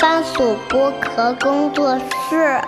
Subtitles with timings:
[0.00, 2.58] 番薯剥壳工作室。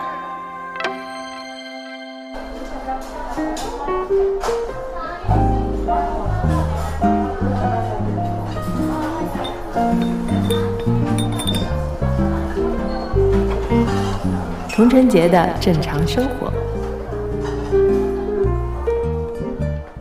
[14.68, 16.52] 童晨杰的正常生活。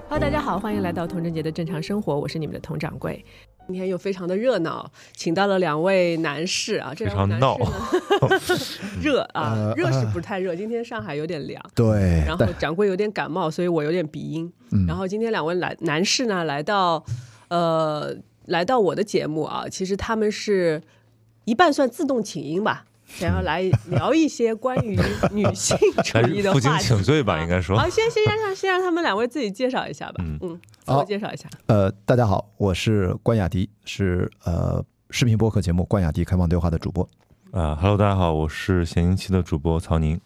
[0.10, 3.24] Hello，大家好，欢迎来到童晨杰的正常生活，我是你们的童掌柜。
[3.68, 7.58] 今天又非常的热闹，请到了两位男士啊，这非常闹，
[9.02, 10.54] 热啊，热是不是太热？
[10.56, 12.24] 今天上海有点凉，对。
[12.26, 14.52] 然后掌柜有点感冒，所以我有点鼻音。
[14.72, 14.86] 嗯。
[14.86, 17.04] 然后今天两位来男士呢，来到
[17.48, 18.14] 呃，
[18.48, 20.82] 来到我的节目啊，其实他们是
[21.46, 22.86] 一半算自动请缨吧。
[23.16, 25.00] 想要来聊一些关于
[25.32, 27.78] 女性 主义的话题，负荆请罪吧，应该说。
[27.78, 30.24] 好，先先让先让他们两位自己介绍一下吧。
[30.42, 31.48] 嗯，自我介绍一下。
[31.68, 37.08] 呃，大家好，我是关雅迪，是呃视频播客节目《关雅迪开放对话》的主播。
[37.52, 40.20] 啊，Hello，大家好，我是闲宁期的主播曹宁。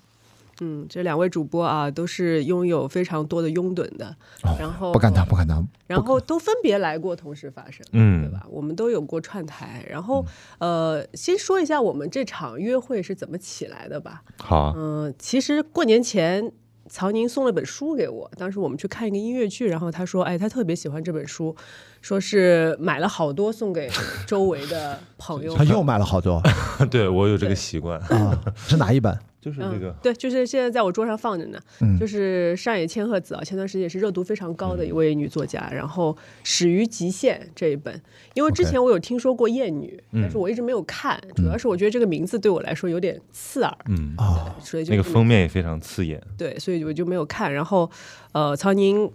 [0.61, 4.15] 嗯，这两位主播啊，都是拥有非常多的拥趸的，
[4.59, 8.45] 然后不敢当，不敢当，然后都分别来过同时发生，嗯，对吧？
[8.49, 10.25] 我们都有过串台，然后
[10.59, 14.23] 呃，先说一下我们这场约会是怎么起来的吧。
[14.37, 16.51] 好，嗯，其实过年前
[16.87, 21.55] 曹宁送了本书给我，当时我们去看一个音乐剧，然后他说，哎，他特别喜欢这本书，
[22.01, 23.89] 说是买了好多送给
[24.25, 25.53] 周围的朋友。
[25.57, 26.41] 他又买了好多，
[26.89, 29.17] 对我有这个习惯 啊，是哪一本？
[29.45, 31.59] 就是这个，对，就是现在在我桌上放着呢。
[31.99, 35.69] 就是上野千鹤子啊，前段时间也是热度非常高的一位女作家。
[35.71, 36.11] 然后
[36.43, 38.01] 《始于极限》这一本，
[38.33, 43.77] 因为之前我有听说过《艳女》，但是我一直没有看，主要是我觉得这个名字对我来说有点刺耳。
[43.87, 46.19] 嗯啊，所以就那个封面也非常刺眼。
[46.35, 47.53] 对，所以我就没有看。
[47.53, 47.87] 然后，
[48.31, 49.07] 呃，曹宁，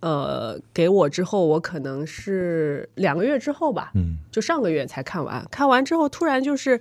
[0.00, 5.46] 呃，给我之后，我可能是两个月之后吧，嗯，就上个月才看完。
[5.52, 6.80] 看完之后，突然就是。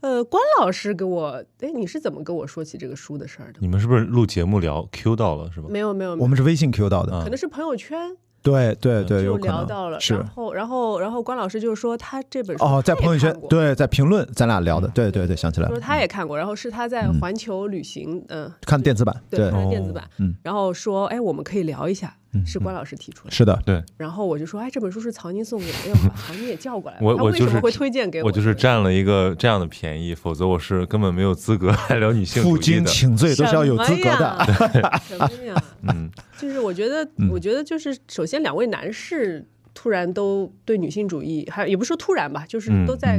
[0.00, 3.58] 呃，关老师给我，哎，你是怎么跟我说起这个书的事儿的？
[3.60, 5.68] 你们是不是录节目聊 Q 到了是吧？
[5.68, 8.16] 没有没有，我们是微信 Q 到的，可能是朋友圈。
[8.40, 34.46] 对对对，就聊到了，然后然后然后关老师就是说他这本书哦，在朋友圈对，在评论咱俩聊的，对对对，想起来了，说他也看过，然后是他在环球旅行，嗯，看电子版，对，看电子版，嗯，然后说哎，我们可以聊一下，是关老师提出的，是的，对，然后我就说哎，这本书是曹宁送给我，要把曹宁也叫过来，我我为什么会推荐给我，我就是占了一个这样的便宜，否则我是根本没有资格 来聊女性负荆请罪都是要有资格的，
[35.08, 35.62] 什么呀？
[35.88, 43.18] 嗯，就是我觉得，我觉得就是首先两位男士突然都对女性主义，还有也不是说突然吧，就是都在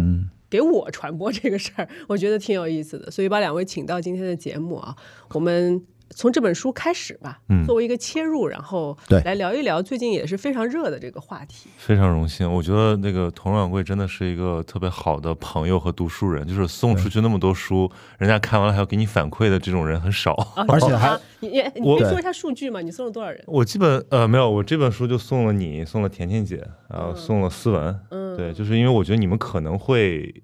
[0.49, 4.95] 给我传播这个事儿，我觉得挺有意思的，所以把两位请到今天的节目啊，
[5.33, 5.81] 我们。
[6.15, 11.69] 从这本书开始吧，作为一个切入，然后对来聊一聊最近也是非常热的这个话题。
[11.77, 20.33] 非常荣幸，我觉得那个佟掌柜真的是一个特别好的朋友和读书人，就是送出去那么多书，人家看完了还要给你反馈的这种人很少，
[20.67, 22.81] 而且还你你你可以说一下数据吗？
[22.81, 23.43] 你送了多少人？
[23.47, 30.43] 我基本呃没有，我这本书就送了你，送了甜甜姐，然后送了思文，嗯，对，就是因为我觉得你们可能会。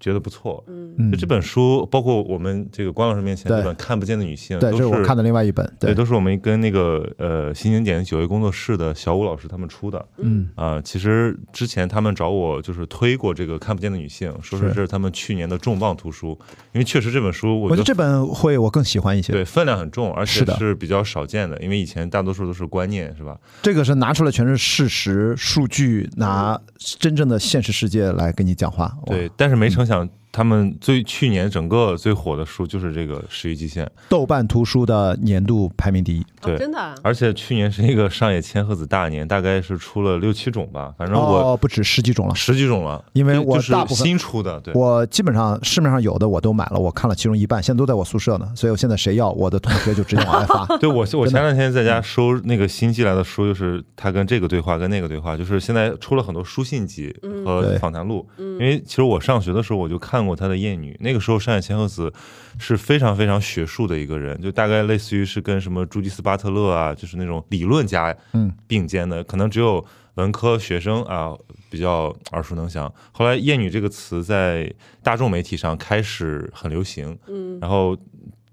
[0.00, 10.48] 觉得不错，嗯，就这本书，包括我们这个关老师面前这本《看不见的女性》，对，这是我看的另外一本，对，都是我们跟那个呃新经典九月工作室的小武老师他们出的，嗯。
[10.54, 16.38] 啊，其实之前他们找我就是推过这个《看不见的女性》，说是这是他们去年的重磅图书，
[16.72, 23.38] 因为确实这本书，我觉得这本会我更喜欢一些，对，分量很重，而且是比较少见的，因为以前大多数都是观念，是吧？
[23.62, 26.60] 这个是拿出来全是事实数据，拿
[26.98, 30.08] 真正的现实世界来跟你讲话，对，但是没成想。
[30.32, 36.24] 他们最去年整个最火的书就是这个《始于极限》，豆瓣图书的年度排名第一。
[36.40, 36.94] 对，真的。
[37.02, 43.04] 而且去年是一个上野千鹤子大年，大概是出了六七种吧，反正我不止十几种了，十几种了。
[43.12, 48.50] 因为我大部分新出的，对，我基本上市面上有的我都买了，我看了其中一半，现在都在我宿舍呢。
[48.56, 50.66] 所以我现在谁要，我的同学就直接往外发。
[50.80, 58.26] 对我，我前两天在家收那个新寄来的书，就是他跟这个对话，跟那个对话，就是现在出了很多书信集和访谈录。
[58.38, 60.92] 因为其实我上学的时候我就看过他的《艳女》。
[61.00, 62.12] 那个时候，山野千鹤子
[62.58, 69.84] 是非常非常学术的一个人，就大概类似于是跟什么朱迪斯巴特勒啊，就是那种理论家嗯并肩的，可能只有
[70.14, 71.34] 文科学生啊
[71.70, 72.92] 比较耳熟能详。
[73.12, 74.72] 后来“厌女”这个词在
[75.02, 77.96] 大众媒体上开始很流行，嗯，然后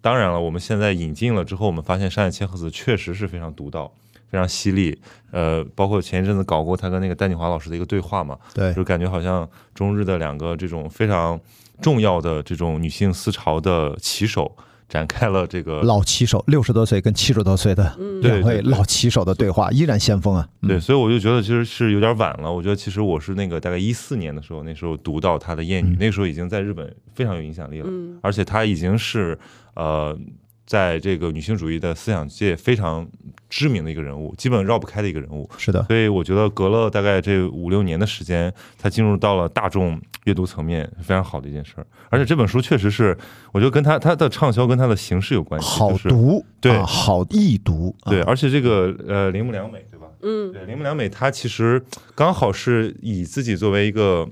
[0.01, 3.93] 当然了，我们现在引进了之后，我们发现山野千鹤子确实是非常独到、
[4.29, 4.97] 非常犀利。
[5.31, 11.39] 呃，包括前一阵子搞过他跟那个戴锦华老师的一个对话嘛，对，就感觉好像中日的两个这种非常。
[11.81, 14.53] 重要的这种女性思潮的旗手，
[14.89, 20.45] 展开了这个老棋手六十多岁跟七十多岁的两位老棋手的对话，依然先锋啊。
[20.61, 22.51] 对，所以我就觉得其实是有点晚了。
[22.51, 27.87] 我觉得其实我是那个大概一四年的时候，那时候读到他的《艳女》，那时候已经在日本非常有影响力了，
[28.21, 29.39] 而且他已经是
[29.73, 30.19] 呃。
[30.69, 33.07] 在这个女性主义的思想界非常
[33.49, 35.49] 知名的一个人物，基本绕不开的一个人物。
[35.57, 41.87] 是的，所以我觉得隔了大概这五六年的时间，他进入到了大众阅读层面，非常好的一件事儿。
[42.11, 43.17] 而且这本书确实是，
[43.51, 48.21] 我觉得跟他他的畅销跟他的形式有关系，好读，对，好易读，对。
[48.21, 50.05] 而且这个呃铃木良美，对吧？
[50.21, 51.83] 嗯，对，铃木良美，她其实
[52.13, 54.29] 刚好是以自己作为一个。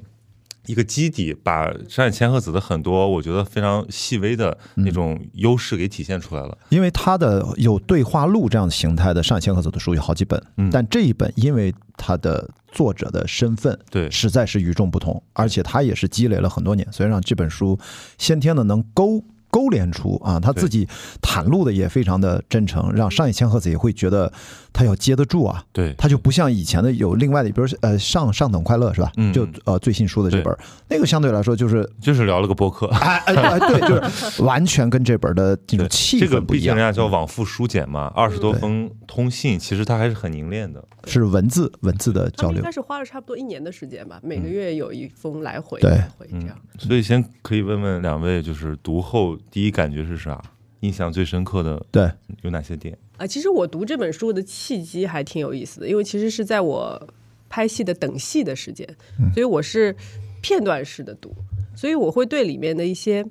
[0.68, 6.58] 一个基底，把山野千鹤子的很多我觉得非常细微的那种优势给体现出来了。
[6.70, 10.42] 因为他的有对话录这样的形态的山野千鹤子的书有好几本，
[10.72, 17.80] 但这一本因为他的作者的身份，对，实在是与众不同，而且他也是积累了很多年，所以让这本书
[18.18, 19.24] 先天的能勾。
[19.50, 20.88] 勾连出啊，他自己
[21.22, 24.32] 袒露的也非常的真诚，让上野千鹤子也会觉得
[24.74, 25.64] 他要接得住啊。
[25.72, 29.12] 对，他就不像以前的有另外的，比如呃上上等快乐是吧？
[29.18, 30.56] 嗯，就呃最新书的这本，
[30.90, 36.76] 那个相对来说就是就是聊了个播客， 哎哎对，就是 完全跟这本的这种气氛不一样。
[36.76, 42.58] 人家叫往复书简嘛，二十多封通信，其实他还是很凝练的，是文字文字的交流。
[42.58, 46.58] 应该是花了差不多一年的时间吧，每个月有一封来回来回这样。
[46.78, 49.37] 所以先可以问问两位，就是读后。
[49.52, 50.42] 第一感觉是啥？
[50.82, 52.12] 印象最深刻的对
[52.44, 53.26] 有哪些点啊？
[53.26, 57.10] 其实我读这本书的契机还挺有意思的，因为其实是在我
[57.50, 58.88] 拍戏的等戏的时间，
[59.34, 59.96] 所以我是
[60.42, 61.34] 片段式的读，
[61.76, 63.26] 所以我会对里面的一些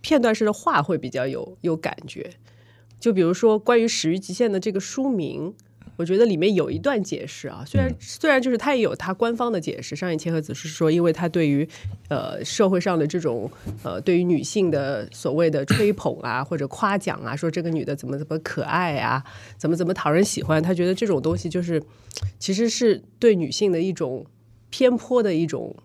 [0.00, 2.30] 片段式的话会比较有有感觉。
[2.98, 5.54] 就比如说关于《始于极限》的这个书名。
[5.96, 11.68] 我觉得里面有一段解释啊，虽然虽然就是他也有他官方的解释，上野千鹤子是说，因为他对于
[12.08, 13.50] 呃社会上的这种
[13.82, 19.22] 呃对于女性的所谓的吹捧啊 或者夸奖啊，说这个女的怎么怎么可爱啊，
[19.56, 21.82] 怎么怎么讨人喜欢，他觉得这种东西就是
[22.38, 24.24] 其实是对女性的一种
[24.70, 25.76] 偏颇的一种。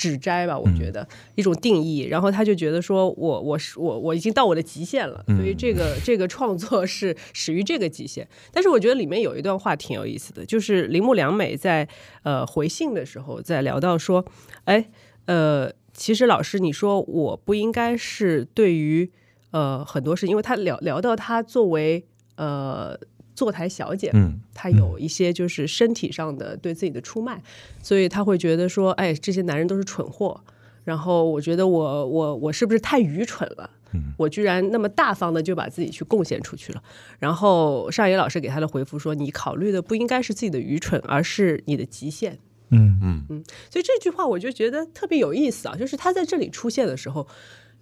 [0.00, 8.26] 指摘吧，我觉得一种定义，然后他就觉得说，我我是我我已经到我的极限了，所以这个这个创作是始于这个极限。
[8.50, 11.86] 但是我觉得里面有一段话挺有意思的，就是铃木良美在
[12.22, 14.24] 呃回信的时候，在聊到说，
[14.64, 14.88] 哎
[15.26, 19.12] 呃，其实老师你说我不应该是对于
[19.50, 22.06] 呃很多事，因为他聊聊到他作为
[22.36, 22.98] 呃。
[23.40, 27.42] 坐台小姐，嗯，她有一些就是身体上的对自己的出卖，
[27.82, 30.38] 所以她会觉得说，哎，这些男人都是蠢货。
[30.84, 33.70] 然后我觉得我我我是不是太愚蠢了？
[33.94, 36.82] 嗯，我居然那么大方的就把自己去贡献出去了。
[37.18, 42.38] 然后上野老师给他的回复说，你考虑的不应该是自己的愚蠢，而是你的极限。
[42.68, 43.42] 嗯嗯嗯。
[43.70, 47.26] 所以这句话我就觉得特别有意思啊，就是他在这里出现的时候，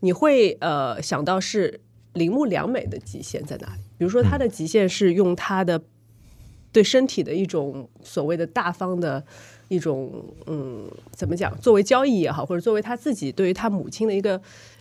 [0.02, 1.81] 你会呃想到是。
[2.14, 3.82] 铃木良美的极限在哪里？
[3.96, 5.81] 比如说，她的极限是用她的
[6.72, 9.25] 对身体的一种所谓的大方的
[9.69, 11.56] 一种，嗯，怎么讲？
[11.60, 14.40] 作为交易也好，或者作为她自己对于她母亲的一个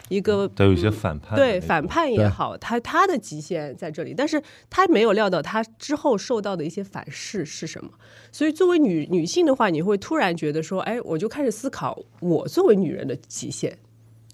[0.09, 7.91] 一个，都有一些反叛，对反叛也好，她她的极限在这里，但是她没有料到她之后受到的一些反噬是什么。
[8.31, 13.77] 所以，作为女女性的话，你会突然觉得说，哎，我就开始思考我作为女人的极限。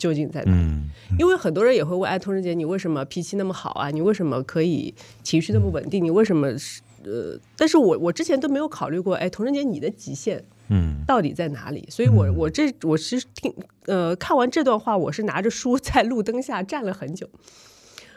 [0.04, 0.52] 究竟在哪？
[1.18, 3.90] 因为很多人也会问：哎，童人姐，你为什么脾气那么好啊？
[3.90, 6.04] 你为什么可以情绪那么稳定？
[6.04, 7.40] 你为什么是呃？
[7.56, 11.88] 但是我我之前都没有考虑过，哎，童人姐，你的极限嗯到底在哪里？
[11.90, 13.54] 所以我我这我其实听
[13.86, 17.26] 呃看完这段话，我是拿着书在路灯下站了很久，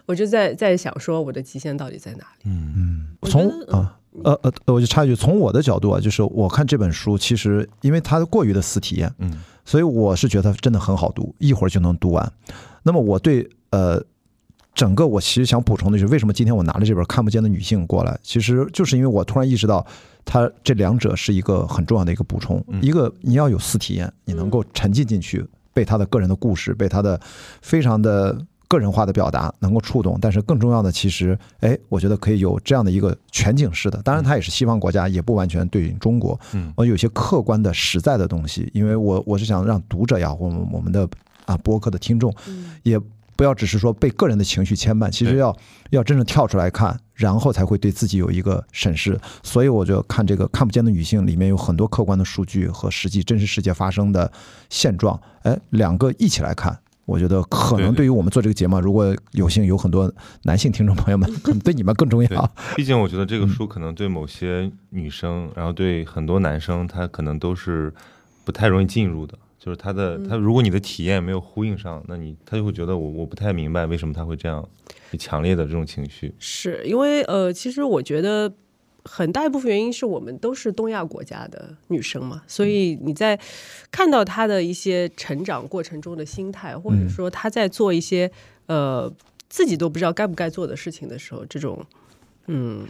[0.06, 2.50] 我就在在想说我的极限到底在哪里？
[2.50, 9.30] 嗯嗯，从啊呃呃，我就插一句，从我的角度啊，就是我看这本书，其实因为它过于的私体验，嗯。
[9.66, 12.32] 所以我是觉得真的很好读，一会儿就能读完。
[12.82, 14.02] 那么我对呃
[14.74, 19.86] 整个我其实想补充的就是，为什么今天我拿了这本《看不见的女性》过来，其实就是因为我突然意识到，
[20.24, 22.64] 它这两者是一个很重要的一个补充。
[22.80, 25.44] 一个你要有私体验，你能够沉浸进去，
[25.74, 27.20] 被他的个人的故事，被他的
[27.60, 28.38] 非常的。
[28.68, 34.02] 个人化的表达能够触动，但是更重要的，其实，哎，我觉得可以有这样的一个全景式的。
[34.02, 36.38] 当然，它也是西方国家，也不完全对应中国。
[36.52, 41.08] 嗯，我有些客观的、实在的东西，因为我我是想让读者呀，我们我们的
[41.44, 42.34] 啊播客的听众，
[42.82, 42.98] 也
[43.36, 45.56] 不要只是说被个人的情绪牵绊，其实要
[45.90, 49.16] 要真正跳出来看，然后才会对自己有一个审视。
[49.44, 54.32] 所以，我就看这个看不见的女性里面有很多客观的数据和实际真实世界发生的
[54.70, 56.76] 现状，哎，两个一起来看。
[57.06, 62.52] 我觉得可能对于我们做这个节目，如果有幸有很多男性听众朋友们，可能对你们更重要。
[62.74, 67.92] 毕竟我觉得这个书可能对某些女生，然后对很多男生，他可能都是
[68.44, 69.38] 不太容易进入的。
[69.58, 74.64] 就是他的他，如果你的体验没有呼应上，那你他就会觉得我我不太明白为什么他会这样
[75.18, 76.32] 强烈的这种情绪。
[76.38, 78.52] 是因为呃，其实我觉得
[79.06, 83.38] 很大一部分原因是我们都是东亚国家的女生嘛，所以你在
[83.90, 88.30] 看到她的一些成长过程中的心态，或者说她在做一些
[88.66, 89.12] 呃
[89.48, 91.86] 自己都不知道该不该做的事情的时候，这种
[92.46, 92.86] 嗯。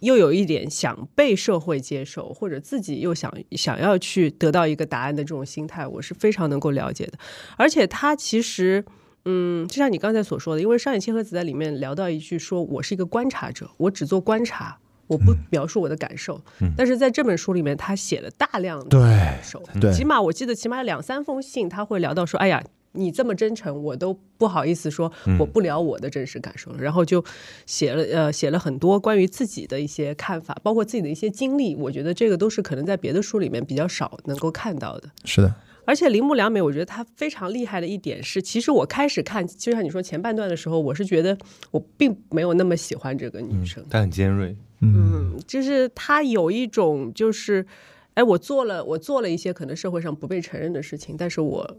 [0.00, 7.18] 又有一点想被社会接受，或者自己又想想要去得到一个答案的这种心态，我是非常能够了解的。
[7.58, 8.82] 而且她其实，
[9.26, 14.78] 嗯，就像你刚才所说的，因为上野千鹤子在里面聊到一句，说我是一个观察者，我只做观察，
[15.10, 16.40] 我不描述我的感受。
[16.74, 19.62] 但是在这本书里面，他写了大量的感受，
[19.92, 22.64] 起码我记得起码两三封信，他会聊到说，哎呀。
[22.92, 26.82] 你这么真诚，我都不好意思说我不聊我的真实感受了。
[26.82, 27.24] 然后就
[27.64, 31.76] 写了呃写了很多关于自己的一些看法，包括自己的一些经历。
[31.76, 35.08] 我觉得这个都是可能在别的书里面比较少能够看到的。
[35.24, 41.38] 是的，而且铃木良美，我觉得她非常厉害的一点是，其实我开始看，就像你说前半段的时候，我是觉得
[41.70, 43.86] 我并没有那么喜欢这个女生。
[43.88, 47.66] 她很尖锐，嗯，就是他有一种就是，
[48.14, 51.76] 哎，我做了我做了一些可能社会上不被承认的事情，但是我。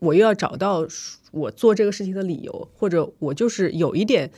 [0.00, 0.86] 我又要找到
[1.30, 4.30] 我做这个事情的理由，或者我就是有一点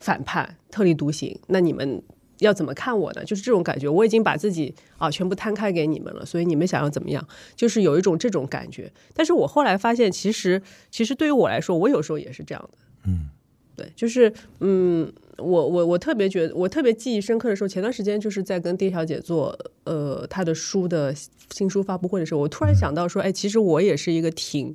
[0.00, 2.02] 反叛、特立独行，那你们
[2.40, 3.24] 要怎么看我呢？
[3.24, 7.24] 就是这种感觉，我已经把自己啊全部摊开给你们了，所以你们想要怎么样，
[7.54, 8.92] 就是有一种这种感觉。
[9.12, 10.60] 但是我后来发现，其实
[10.90, 12.78] 其实对于我来说，我有时候也是这样的。
[13.06, 13.28] 嗯，
[13.76, 15.12] 对，就是嗯。
[15.38, 21.14] 我我我特别觉得，我特别记忆深刻的时候，前段时间就是在跟丁小姐做呃她的书的
[21.52, 24.74] 新书发布会的时候，我突然想到说，哎，其实我也是一个挺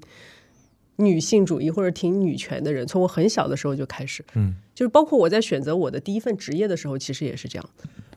[0.97, 7.69] 女性主义或者挺女权的人，从我很小的时候就开始，嗯，就是包括我在选择我的第一份职业的时候，其实也是这样。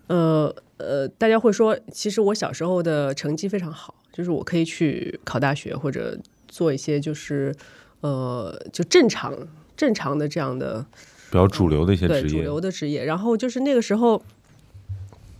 [0.08, 6.18] 呃呃，大家会说，其实我小时候的成绩非常好，就是我可以去考大学或者
[6.48, 7.54] 做一些就是
[8.00, 9.32] 呃就正常
[9.76, 10.84] 正常的这样的。
[11.32, 13.06] 比较主流的一些职业，主流的职业。
[13.06, 14.22] 然后就是那个时候，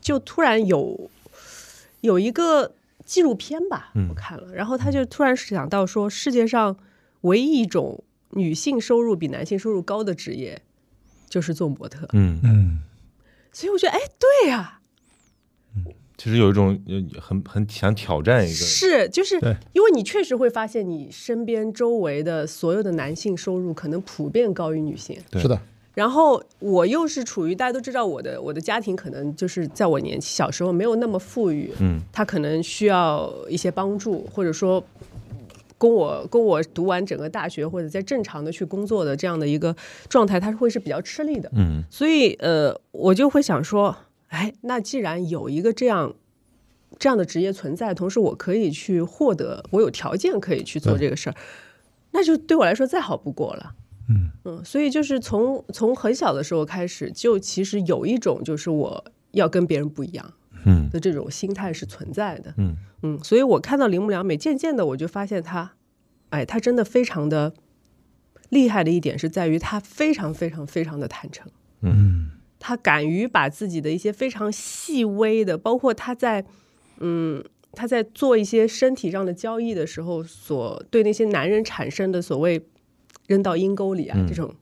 [0.00, 1.10] 就突然有
[2.00, 6.74] 有一个纪录片吧，我看了，然后他就突然想到说，世界上
[7.20, 10.62] 唯一一种女性收入比男性收入高的职业，
[11.28, 12.08] 就是做模特。
[12.14, 12.40] 嗯。
[12.42, 12.80] 嗯，
[13.52, 14.80] 所以我觉得，哎，对呀，
[16.16, 16.82] 其实有一种
[17.20, 19.34] 很很想挑战一个，是就是
[19.74, 25.60] 因为你确实会发现，你身边周围的所有的男性收入可能普遍高于女性，是的。
[25.94, 34.82] 然后我又是处于大家都知道我的我的家庭可能就是在我年小时候没有那么富裕，嗯，他可能需要一些帮助，或者说
[35.76, 39.76] 供我供我读完整个大学或者在正常的去工作的这样的一个
[40.08, 43.94] 状态，他是会是比较吃力的，嗯，所以呃我就会想说，
[44.28, 46.14] 哎，那既然有一个这样
[46.98, 51.36] 这样的职业存在，同时我可以去获得，我有条件可以去做这个事儿，
[52.12, 53.74] 那就对我来说再好不过了。
[54.08, 54.30] 嗯。
[54.44, 60.32] 嗯，所以就是从从很小的时候开始，就其实有一种就是我要跟别人不一样，
[60.64, 60.88] 嗯。
[60.90, 62.76] 的这种心态是存在的，嗯。
[63.02, 65.72] 嗯，所以我看到铃木良美，渐渐的我就发现她，
[66.30, 67.52] 哎，她真的非常的
[68.48, 72.30] 厉害的一点是在于她非常非常非常的坦诚，嗯，
[72.60, 76.44] 她敢于把自己的一些非常细微的，包括她在
[76.98, 77.42] 嗯
[77.72, 82.64] 她在做一些身体上的交易的时候，所对那些男人产生的所谓。
[83.32, 84.54] 扔到阴沟里啊，这种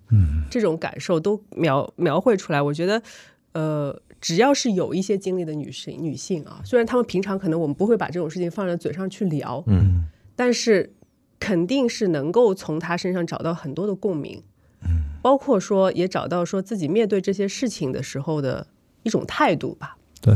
[0.48, 2.62] 这种感受都描描绘出来。
[2.62, 3.02] 我觉得，
[3.50, 10.04] 呃，只要是有一些经历的女性女性啊，虽然她们平常可能我们不会把这种事情放在嘴上去聊，嗯，
[10.36, 10.92] 但是
[11.40, 14.40] 肯定是能够从她身上找到很多的共鸣，
[14.84, 18.68] 嗯，包括说也找到说自己面对这些事情的时候的
[19.02, 19.98] 一种态度吧。
[20.22, 20.34] 对，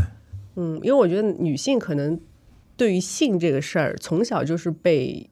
[0.57, 2.19] 嗯，因为我觉得女性可能
[2.77, 5.31] 对于性这个事儿，从小就是被。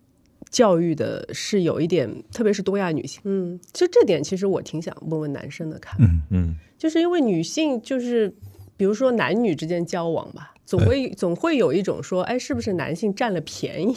[0.53, 8.33] 教育的是有一点，特别是东亚女性，嗯，其实这点其实我挺想问问男生的看，嗯嗯，就是因为女性就是，
[8.77, 13.97] 比如说男女之间交往吧，总会总会有一种说，哎，是不是男性占了便宜？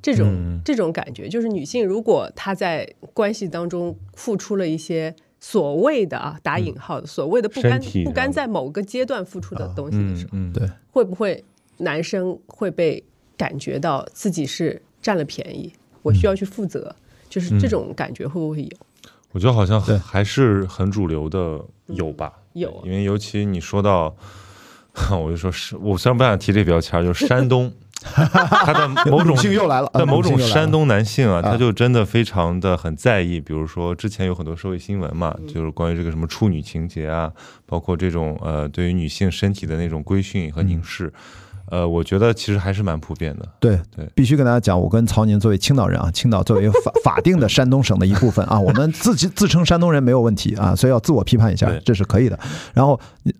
[0.00, 1.28] 这种这种感觉？
[1.28, 11.44] 就是女性如果她在关系当中付出了一些所谓的啊打引号的所谓的不甘不甘在某个阶段付出的东西的时候，对，会不会
[11.78, 13.02] 男生会被
[13.36, 15.70] 感觉到自己是占了便宜？
[16.02, 16.94] 我需要去负责，
[17.28, 18.70] 就是这种感觉会不会有？
[19.32, 22.82] 我觉得好像还是很主流的有吧，有。
[22.84, 24.14] 因为尤其你说到，
[25.12, 33.40] 我就说是我虽然不想提这标签，就是山东， 他的某种性又来了，但某种山东男性啊，他就真的非常的很在意。
[33.40, 37.32] 比如说之前有很多社会新闻嘛，就是关于这个什么处女情节啊，
[37.66, 41.12] 包括这种呃对于女性身体的那种规训和凝视。
[41.70, 43.48] 呃，我觉得其实还是蛮普遍的。
[43.60, 52.38] 对对，必须跟大家讲，我跟曹宁作为青岛人啊，青岛作为法法定的山东省的一部分啊，我们自己自称山东人没有问题啊，所以要自我批判一下，这是可以的。
[52.74, 52.98] 然后，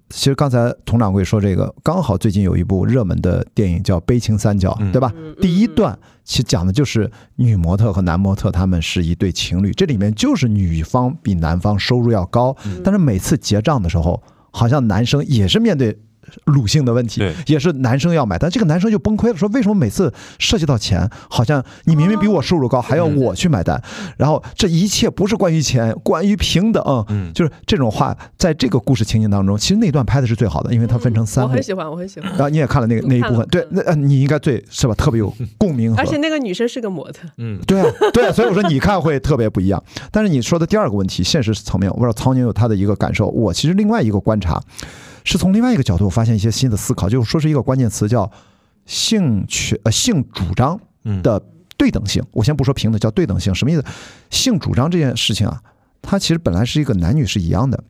[0.09, 5.13] 其实刚才佟掌柜说这个，刚好最近有一部热门的电影叫《悲情三角》，对吧？
[5.41, 14.23] 第一段其实讲的就是女模特和男模特他们是一对情侣，这里面就是女方比男方收入要高，但是每次结账的时候，
[14.53, 15.99] 好像男生也是面对。
[16.45, 23.81] 鲁性的问题，也是男生要买，但这个男生就崩溃了，说为什么每次涉及到钱，好像你明明比我收入高，还要我去买单？
[24.17, 26.81] 然后这一切不是关于钱，关于平等。
[27.09, 31.51] 嗯，就是这种话，在这个故事情景当中，其实那段拍的是最好的，因为它分成三幕。
[31.51, 32.31] 我很喜欢，我很喜欢。
[32.31, 34.95] 然后你也看了那个那一部分，对，那你应该最是吧？
[34.95, 35.95] 特别有共鸣。
[35.97, 37.29] 而且那个女生是个模特。
[37.37, 39.83] 嗯，对啊，对啊，所以我说你看会特别不一样。
[40.11, 44.61] 但是你说的第二个问题，现实层面，我不知道曹宁有他的一个感受，我其实另外一个观察。
[45.25, 48.31] 是从另外一个角度发现一些新的思考，就是说是一个关键词叫
[48.87, 50.81] 性权呃性主张
[51.23, 51.43] 的
[51.77, 52.23] 对等性。
[52.33, 53.85] 我先不说平等，叫对等性，什么意思？
[54.31, 55.61] 性主张这件事情啊，
[56.03, 57.83] 它其实本来是一个男女是一样的，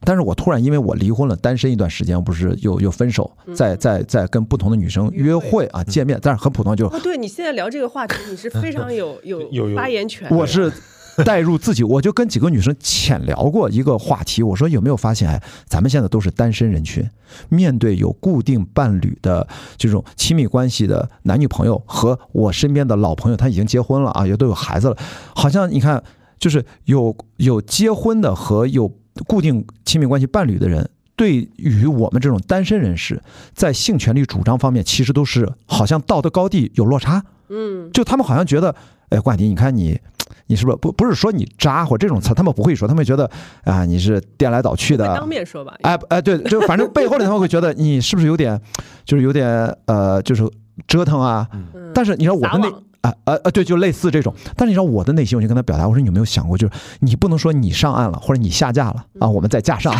[0.00, 10.72] 但是我突然因为我离婚了，单身一段时间，不是又又分手，在在在跟不同的女生约会啊见面，但是很普通就哦，对你现在聊这个话题，你是非常有 有发言权，我是。
[11.24, 17.08] 带入自己，我就跟几个女生浅聊过一个话题，我说有没有发现，哎，咱们现在都是单身人群，
[17.48, 19.46] 面对有固定伴侣的
[19.76, 24.96] 这种亲密关系的男女朋友，和我身边的老朋友，他已经结婚了啊，也都有孩子了，
[25.34, 26.02] 好像你看，
[26.38, 28.86] 就是有有结婚的和有
[29.26, 33.22] 固定亲密关系伴侣的人，对于我们这种单身人士，
[33.54, 38.74] 在性权利主张方面，其实都是好像道德高地有落差，嗯，就他们好像觉得，
[39.08, 39.98] 哎，冠迪，你看你。
[40.46, 43.30] 你是不是不不是说你渣或这种词，他们不会说，他们觉得
[43.64, 45.74] 啊你是颠来倒去的，当面说吧。
[45.82, 48.60] 哎哎，对，就反正背后里他们会觉得你是不是有点，
[49.04, 49.48] 就是有点
[49.86, 50.48] 呃，就是
[50.86, 51.48] 折腾啊。
[51.94, 52.72] 但是你说我的那。
[53.06, 54.34] 啊呃呃，对，就类似这种。
[54.56, 59.94] 但是你知道我的内心，我就跟他表达，我说你有没有想过，就是你不能说你上岸了，或者你下架了啊，我们再架上。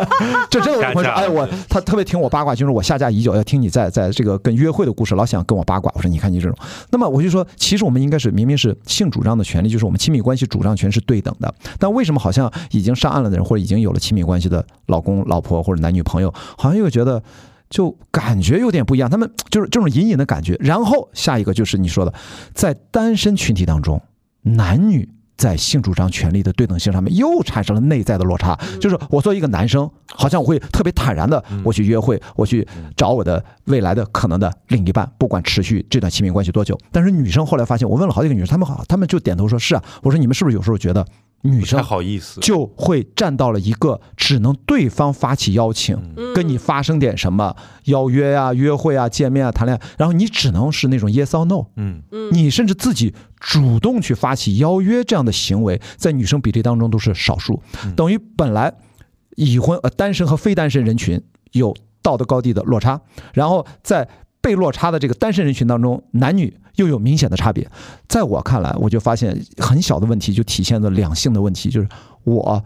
[0.50, 1.12] 就这个我说。
[1.12, 5.92] 哎，我他特别听我八卦，就是我下架已久，要听你在在这个跟约会的故事，老想跟我八卦。
[5.94, 6.56] 我说你看你这种，
[6.90, 11.52] 那么我就说，其实我们应该是明明是性主张的权利，就是我们亲密关系主张权是对等的。
[11.78, 17.22] 但为什么好像已经上岸了的人，或者已经有了亲密关系的老公、老婆或者男女朋友，好像又觉得？
[17.72, 20.54] 就感觉有点不一样，他们 就是这种隐隐的感觉。
[20.60, 22.12] 然后下一个就是你说的，
[22.52, 24.00] 在单身群体当中，
[24.42, 25.08] 男女
[25.38, 28.54] 在性主张权利的对等性上面又产生了内在的落差。
[28.78, 36.78] 就是我作为一个男生，好像我会特别坦然的，我去约会，我去找我的未来的可能的另一半，不管持续这段亲密关系多久。
[36.92, 39.82] 但是女生后来发现，我问了好几个女生，她们好，她们就点头说是啊。
[40.02, 41.04] 我说你们是不是有时候觉得？
[41.42, 45.96] 女生好意思，就会站到了一个只能对方发起邀请，
[46.34, 52.02] 跟你发生点什么邀约啊、约会啊、见面啊、谈恋爱，然后你只能是那种 yes or no，嗯。
[52.10, 57.62] 嗯，你甚至自己主动去发起邀约这样的行为，在女生比例当中都是少数，
[57.96, 58.72] 等于本来
[59.36, 61.20] 已婚呃单身和非单身人群
[61.52, 63.00] 有道德高地的落差，
[63.34, 64.08] 然后在。
[64.44, 67.70] 被落差的这个单身人群当中，男女又有明显的差别。
[68.08, 71.88] 在我看来，我就发现很小的问题就体现了两性的问题，就是
[72.24, 72.62] 我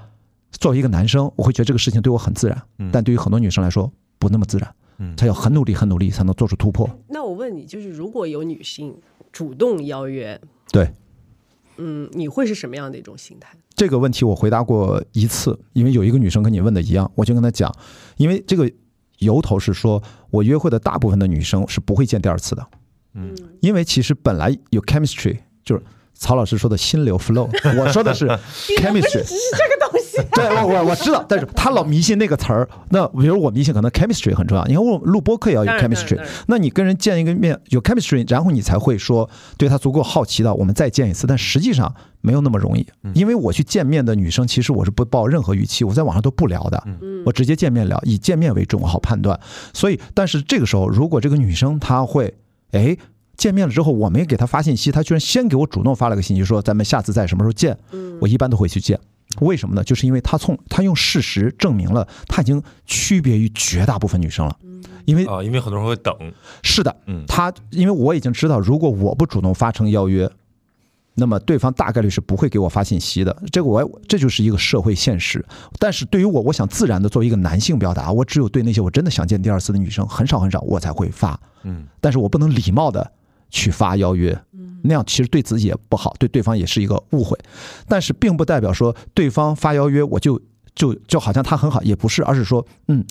[0.52, 4.74] 作为一个男生，我会觉得这个事情对我很自然，但对于很多女生来说不那么自然。
[4.98, 6.88] 嗯，她要很努力、很努力才能做出突破。
[7.08, 8.96] 那我问你，就是如果有女性
[9.32, 10.40] 主动邀约，
[10.72, 10.90] 对，
[11.76, 13.56] 嗯，你会是什么样的一种心态？
[13.74, 17.74] 这个问题我回答过一次，因为有一个女生跟你问的一样，我就跟她讲，
[18.16, 18.70] 因为这个。
[19.20, 22.66] 由头是说，我约会的大部分的女生是不会见第二次的，
[23.16, 25.82] 嗯，因为其实本来有 chemistry，就是
[26.14, 27.48] 曹老师说的心流 flow，
[27.78, 28.26] 我说的是
[28.78, 30.16] chemistry，只是这个东西。
[30.32, 32.66] 对，我我我知道，但是他老迷信那个词儿。
[32.88, 34.64] 那比如我迷信，可能 chemistry 很重要。
[34.64, 41.26] 你看我录播课也要有 chemistry，那你跟人见一个面有 chemistry，然后你才会说对他足够好奇的，我们再见一次。
[41.26, 46.82] 但实际上没有那么容易，因为我去见面的女生，其实我是不抱任何预期，我在网上都不聊的，
[47.26, 49.38] 我直接见面聊，以见面为准，我好判断。
[49.74, 52.32] 所以，但是这个时候，如果这个女生她会，
[52.76, 52.96] 哎，
[53.36, 57.76] 见面了之后，我没给他发信息，他居然先给我主动发了个信息，说咱们下次在什么时候见？
[58.20, 58.98] 我一般都会去见。
[59.40, 59.82] 为什么呢？
[59.82, 64.56] 就是因为他从他用事实证明了他已经区别于绝大部分女生了。
[65.04, 66.14] 因为啊，因为很多人会等。
[66.62, 70.30] 是的，嗯，他因为我已经知道，如果我不主动发成邀约，
[71.16, 73.36] 那么对方大概率是不会给我发信息的。
[73.50, 75.44] 这个我这就是一个社会现实。
[75.78, 81.38] 但是对于我，我想自然的作为一个男性表达，我只有对那些我真的想见第二次的女生，很少很少我才会发。
[81.64, 83.10] 嗯，但是我不能礼貌的
[83.50, 84.38] 去发邀约。
[84.82, 87.36] 那样其实对自己也不好，对对方也是一个误会，
[87.88, 90.40] 但是并不代表说对方发邀约我就
[90.76, 93.04] 就就好像他很好，也不是，而是说，嗯，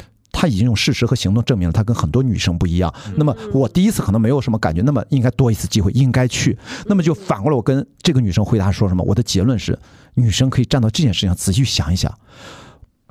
[0.45, 2.93] 他他已经用事实和行动证明了他跟很多女生不一样。
[3.15, 6.55] 那么我第一次可能没有什么感觉，那么应该多一次机会，应该去。
[6.85, 9.03] 那么就反过来，我跟这个女生回答说什么？
[9.03, 9.77] 我的结论是，
[10.13, 12.13] 女生可以站到这件事情上仔细想一想。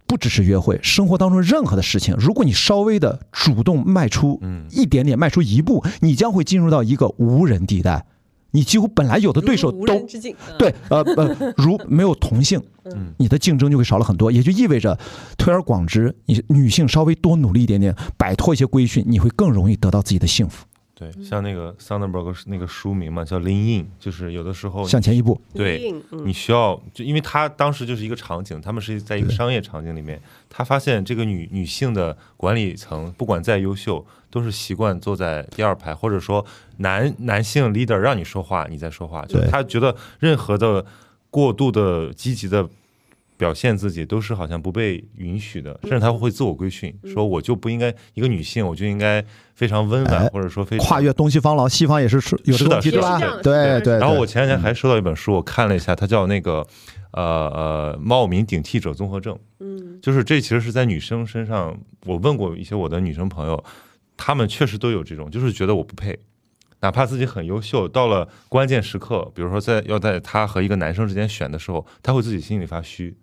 [0.07, 8.07] 不只是约会，生活当中任何的事情，如果你稍微的主动迈出一点点，迈出一步，你将会进入到一个无人地带。
[8.55, 10.07] 你几乎本来有的对手都
[10.57, 12.63] 对，呃呃，如没有同性，
[13.17, 14.31] 你的竞争就会少了很多。
[14.31, 14.97] 也就意味着，
[15.37, 20.65] 推而广之，你女性稍微多努力一点点，摆脱一些规训，你会更容易得到自己的幸福。
[21.13, 25.41] 对，像那个 Sundberg 那个书名嘛，叫《Lean In》，就是有的时候向前一步。
[25.53, 36.45] 对，你需要就因为他当时就是一个场景，他们是在一个商业场景里面，他发现这个女女性的管理层不管再优秀，都是习惯坐在第二排，或者说
[36.79, 40.85] 男男性 leader 让你说话，你在说话，就他觉得任何的
[41.31, 42.69] 过度的积极的。
[43.37, 51.69] 表现自己都是好像不被允许的，甚至他会自我规训，说我就不应该一个女性，我就应该非常温婉，或者说非跨越东西方了。
[51.69, 53.19] 西方也是是有的，对吧？
[53.43, 53.99] 对对。
[53.99, 56.65] 然后我前两天还收到一本书，我看了一下，它叫那个
[57.11, 59.37] 呃呃冒名顶替者综合症。
[59.59, 63.65] 嗯，就是这其实是在女生身上，我问过一些我的女生朋友，
[64.17, 66.17] 她们确实都有这种，就是觉得我不配，
[66.81, 73.17] 哪怕自己很优秀，到了关键时刻，比如说在要在他和一个男生之间选的时候，他会自己心里发虚。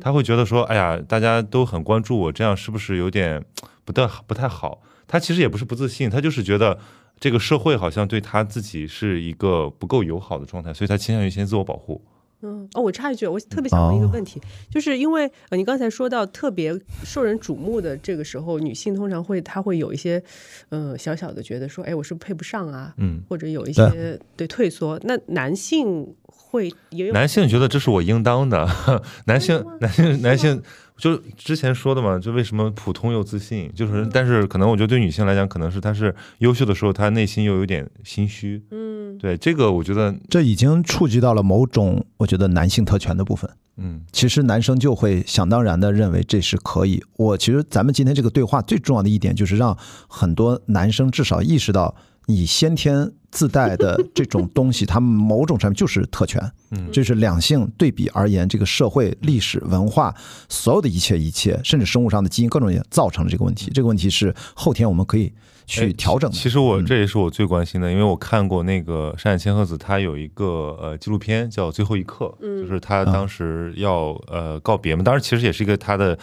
[0.00, 3.44] 他会觉得说，哎呀，大家都很关注我，这样是不是有点
[3.84, 4.82] 不太不太好？
[5.06, 6.78] 他其实也不是不自信，他就是觉得
[7.18, 12.04] 这个社会好像对他自己是一个不够友好的状态，所以他倾向于先自我保护。
[12.42, 20.22] 嗯，哦，我插一句，我特别想问一个问题，就是因为呃，你刚才说到特别受人瞩目的这个时候，女性通常会她会有一些
[20.70, 22.94] 嗯小小的觉得说，哎，我是不是配不上啊？
[22.98, 25.00] 嗯，或者有一些对退缩。
[25.02, 26.14] 那男性。
[26.50, 28.66] 会也有男性觉得这是我应当的，
[29.26, 30.62] 男性男性男性
[30.98, 38.62] 就之前说的嘛，就为什么普通又自信，就是但是可能我觉得对女性来讲，可能是她是优秀的时候，她内心又有点心虚。
[38.72, 43.48] 嗯，对这个我觉得这已经触及到了某种我觉得男性特权的部分。
[43.76, 47.02] 嗯，其实男生就会想当然的认为这是可以。
[47.16, 51.94] 我其实咱们今天这个对话最重要的一点就是让很多男生至少意识到。
[52.30, 56.38] 你先天自带的这种东西，它某种程度就是特权，
[56.70, 60.14] 嗯，这是两性对比而言，这个社会、历史文化
[60.46, 63.70] 所有的一切一切，甚至生物上的基因各种也造成了这个问题。
[63.72, 65.32] 这个问题是后天我们可以
[65.66, 66.36] 去调整的。
[66.36, 76.18] 其实我这也是我最关心的，因为我看过那个山野千鹤子，他有一个呃纪录片叫《最后一刻》，就是他当时要呃告别嘛，当然其实也是一个他的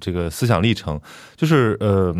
[0.00, 0.98] 这个思想历程，
[1.36, 2.16] 就是呃。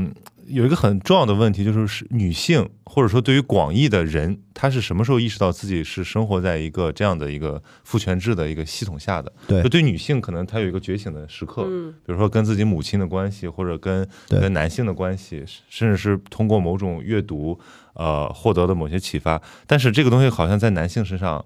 [0.46, 9.32] 有一个很重要的问题，就是是女性，或者说对于广义的人，她是什么时候意识到自己是生活在一个这样的一个父权制的一个系统下的？
[9.46, 17.58] 对，就对女性，可能她有一个觉醒的时刻，比如说跟自己母亲的关系，或者跟跟男性的关系，甚至是通过某种阅读，
[17.94, 19.40] 呃，获得的某些启发。
[19.66, 21.44] 但是这个东西好像在男性身上，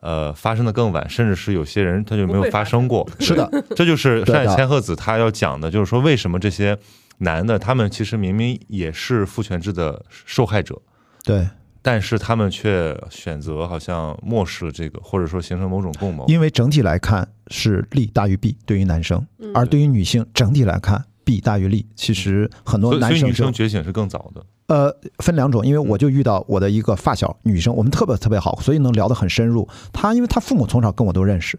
[0.00, 3.08] 呃，发生的更晚，甚至是有些人他就没有发生过。
[3.20, 6.78] 是的，这就是山野千鹤子他要讲的，就是说为什么这些。
[7.22, 10.80] 男的，他们其实明明也是父权制的受害者，
[11.22, 11.46] 对，
[11.82, 16.24] 但是他们却选择好像漠视了这个，或者说形成某种共谋。
[16.28, 21.86] 因为整体来看是利大于弊，对于男生，而对于女性整体来看弊大于利。
[21.94, 24.44] 其实很多男生女生觉醒是更早的。
[24.68, 29.68] 呃，分两种，因为我就遇到我的一个发小女生，我们特别特别好，所以能聊得很深入。
[29.92, 31.58] 她因为她父母从小跟我都认识。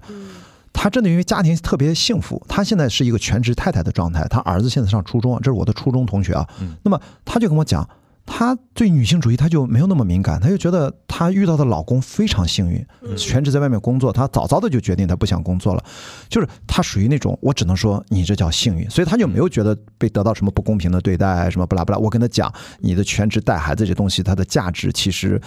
[0.73, 4.25] 他真的因为家庭特别幸福，她现在是一个全职太太的状态。
[4.29, 6.47] 她儿子现在上初中，这是我的初中同学啊。
[6.83, 7.87] 那么她就跟我讲，
[8.25, 12.83] 她对女性主义她就没有那么敏感，她就觉得她遇到的老公非常幸运，
[13.15, 14.11] 全职在外面工作。
[14.11, 15.83] 她早早的就决定她不想工作了，
[16.29, 21.97] 就是她属于那种我只能说你这叫幸运，所以她就没有觉得被得到什么不公平的对待，什么不拉不拉。
[21.97, 25.39] 我跟她讲，你的全职带孩子这东西，它的价值其实。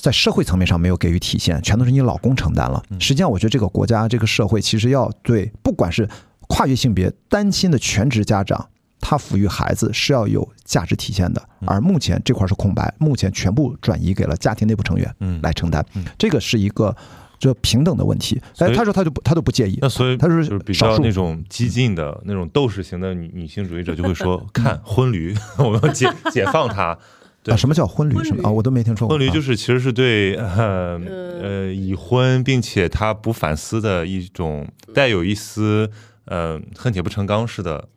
[0.00, 2.82] 在社会层面上没有给予体现，全都是你老公承担了。
[2.98, 6.08] 实际上，我觉得这个国家、这个社会其实要对，不管是
[6.48, 8.68] 跨越性别、单亲的全职家长，
[9.00, 11.42] 他抚育孩子是要有价值体现的。
[11.66, 15.84] 而目前这块是空白，目前全部转移给了家庭内部成员来承担。
[16.18, 16.96] 这个是一个
[17.38, 18.40] 就平等的问题。
[18.58, 19.78] 哎，他说他就不他都不介意。
[19.80, 26.98] 那所以他说就是比较那种激进的那种斗士型的女女性主义者就会说： 看婚驴， 我们要解解放他。
[27.46, 28.22] 啊，什么叫婚驴？
[28.22, 28.50] 什么啊？
[28.50, 29.16] 我都没听说过。
[29.16, 31.00] 婚驴就是其实是对呃
[31.40, 35.90] 呃已婚并且他不反思的一种带有一丝
[36.26, 37.88] 呃恨铁不成钢式的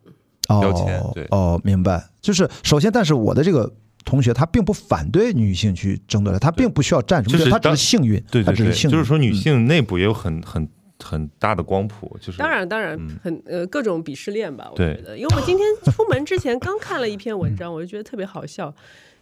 [0.47, 1.03] 标签。
[1.13, 2.09] 对哦，明白。
[2.21, 3.69] 就是首先，但是我的这个
[4.05, 10.65] 同学他并不反对女性去争夺，他并不需要占什么，他只是幸运，对对对，就是说女性内部也有很很
[11.03, 18.73] 很大的光谱，就是当然当然很呃各种鄙视链吧，我觉得，因为我今天出门之前刚看了一篇文章，我就觉得特别好笑。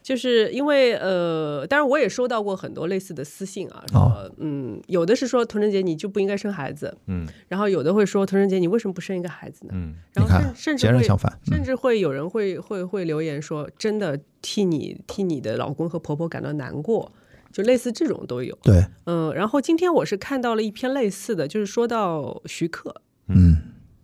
[0.01, 9.73] 就是因为呃，当然我也收到过很多类似的私信啊，说嗯，有的是说童贞杰你就不应该生孩子，嗯，然后有的会说童贞杰你为什么不生一个孩子呢？
[9.75, 11.03] 嗯，然后甚至会
[11.45, 17.11] 甚至会有人会会会留言说真的替你替你的老公和婆婆感到难过，
[17.51, 18.57] 就类似这种都有。
[18.63, 23.57] 对，嗯，然后今天我是看到了一篇类似的，就是说到徐克，嗯。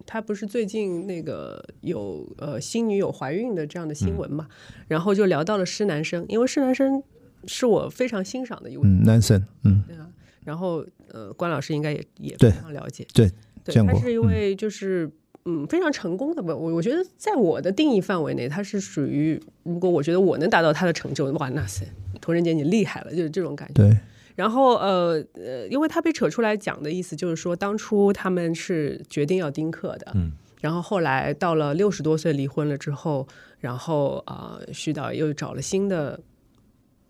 [0.08, 4.48] 他不是最近那个有呃新女友怀孕的这样的新闻嘛？
[4.88, 7.04] 然后就聊到了施南生，因为施南生
[7.46, 10.08] 是我非常欣赏的一位男生，嗯，对啊。
[10.46, 13.30] 然后呃，关老师应该也也非常了解，对，
[13.66, 15.12] 对，他是一位就是
[15.44, 16.56] 嗯非常成功的吧？
[16.56, 21.84] 我我觉得在我的定义范围内，他是属于如果我觉得我能达到他的成就，哇，那是
[22.22, 23.74] 童仁杰你厉害了，就是这种感觉。
[23.74, 23.98] 对。
[24.38, 33.28] 然后呃呃，因为他被扯出来讲的意思就是说，当初他们是决定要丁克的，嗯，然后后来到了六十多岁离婚了之后，
[33.60, 36.20] 然后啊，徐导又找了新的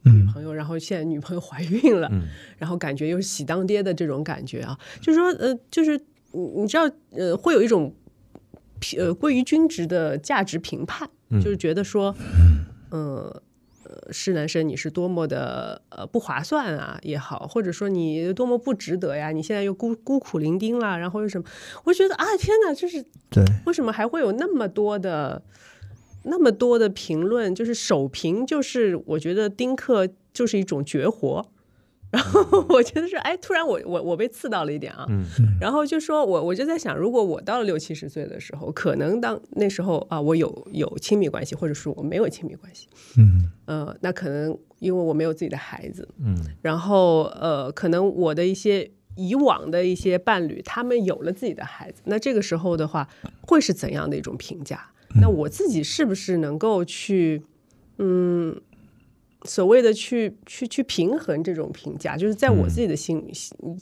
[0.04, 2.10] 女朋友，然后现在女朋友怀孕了，
[2.58, 6.00] 然后感觉又是喜当爹的这种感觉啊，就是说呃，就是
[6.32, 7.94] 你你知道呃，会有一种
[8.98, 11.10] 呃归于均值的价值评判，
[11.42, 12.16] 就是觉得说，
[12.92, 13.42] 嗯。
[14.12, 19.32] 是男生，你是多么的呃不划算啊也好，或者说你多么不值得呀？
[19.32, 21.46] 你现在又孤孤苦伶仃了，然后又什么？
[21.84, 25.42] 我觉得啊，天哪，就是对，为什么还会有那么多的
[26.24, 27.54] 那么多的评论？
[27.54, 31.46] 就是首评就是我觉得丁克就是一种绝活。
[32.10, 35.06] 然后我觉得是，哎，突然我我我被刺到了一点啊，
[35.60, 53.10] 然后就说我我就在想，如果我到了六七十岁的时候，可能当那时候啊，我有有亲密关系，或者是我没有亲密关系，嗯，呃，那可能因为我没有自己的孩子，嗯，然后呃，可能我的一些以往的一些伴侣，他们有了自己的孩子，那这个时候的话，
[53.42, 54.92] 会是怎样的一种评价？
[55.20, 57.44] 那我自己是不是能够去，
[57.98, 58.62] 嗯？
[59.48, 63.24] 所谓的去去去平衡这种评价，就是在我自己的心，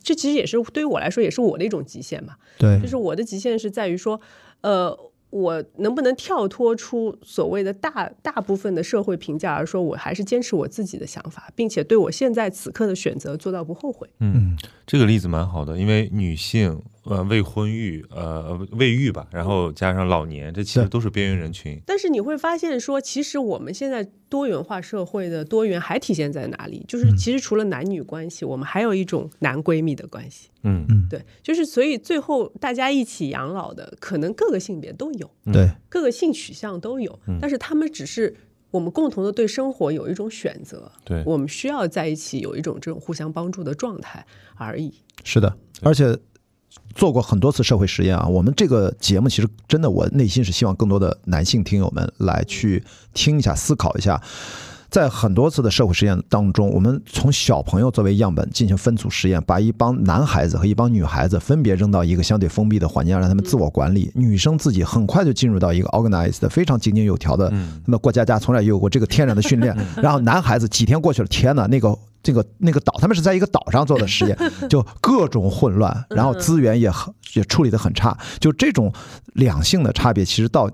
[0.04, 2.36] 这其实也是对于我来说，也是我的一种极限嘛。
[2.58, 4.22] 对，就是我的极限是在于说，
[4.62, 4.98] 呃。
[5.32, 14.08] 我能不能跳脱出所谓的大大部分的社会评价，而说我还是坚持我自己的想法，并且对我现在此刻的选择做到不后悔？
[14.20, 21.80] 嗯，这个例子蛮好的，因为女性呃未婚育呃未育吧，然后加上老年，这其实都是边缘人群。
[21.86, 26.84] 但是你会发现说，其实我们现在多元化社会的多元还体现在哪里？
[26.88, 30.50] 就是其实除了男女关系，我们还有一种男闺蜜的关系。
[30.64, 38.36] 嗯嗯，对，就是所以最后大家一起养老的，可能各个性别都有，对，各个性取向都有，但是他们只是
[38.72, 44.92] 我们共同的对生活有一种选择，对，我们需要在一起有一种这种互相帮助的状态而已。
[45.24, 46.18] 是的，而且
[46.94, 52.84] 做过很多次社会实验啊，我们这个节目其实真的，我内心是希望更多的男性听友们来去
[53.14, 54.22] 听一下，思考一下。
[54.88, 64.10] 在很多次的社会实验当中，我们从小朋友作为样本进行分组实验，把一帮男孩子和一帮女孩子分别扔到一个相对封闭的环境，让他们自我管理。
[64.16, 67.50] 女生自己很快就进入到一个 organized 非常井井有条的。
[67.86, 69.76] 那么过家家从来也有过这个天然的训练。
[69.98, 71.94] 然后男孩子几天过去了，天呐，那个
[72.26, 74.36] 这个那个岛，他们是在一个岛上做的实验，
[74.68, 78.18] 就各种混乱，然后资源也很也处理的很差。
[78.40, 78.92] 就这种
[79.34, 80.68] 两性的差别，其实到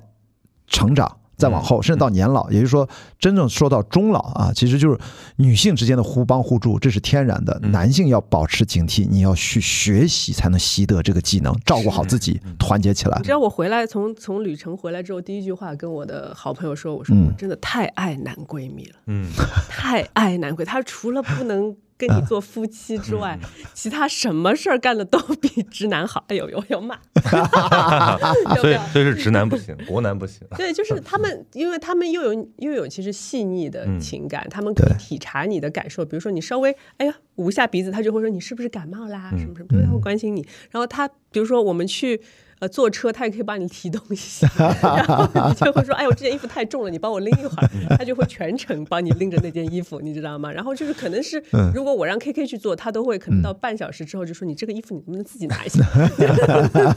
[0.67, 1.17] 成长。
[1.41, 4.97] 再往后，甚至到年老，也就是说，真正说到终老啊，其实就是
[5.37, 7.59] 女性之间的互帮互助，这是天然的。
[7.71, 13.17] 男性要保持警惕，你要去学习，才能习得这个技能，照顾好自己，团结起来。
[13.17, 19.27] 你知道我回来从从旅程回来之后，第一句话跟我的好朋友说：“我说我真的太爱男闺蜜了，嗯，
[19.67, 21.75] 太爱男闺，他除了不能。”
[22.07, 23.37] 跟你做夫妻之外，
[23.75, 26.23] 其他什么事儿干的都比直男好。
[26.29, 26.97] 哎呦呦，要骂！
[28.59, 30.47] 所以，所以是直男不行，国男不行。
[30.57, 36.03] 对，就是他们，因为他们又有又有其实细腻的情感，他们可以体察你的感受。
[36.03, 40.45] 比如说，你稍微哎呀捂一下鼻子，他就会说你是不是感冒啦，什么什么，他会关心你。
[40.71, 42.19] 然后他，比如说我们去。
[42.61, 44.45] 呃，坐车他也可以帮你提东西，
[44.81, 50.51] 然后你就会说：“哎我，这件衣服太重了，你帮我拎一会儿。”他就会全程帮你拎着那件衣服，你知道吗？
[50.51, 51.43] 然后就是可能是，
[51.73, 55.83] 如果我让 K K 去做，他都会可能到半小时之后就说：“你这个衣服你能不能自己拿一下？”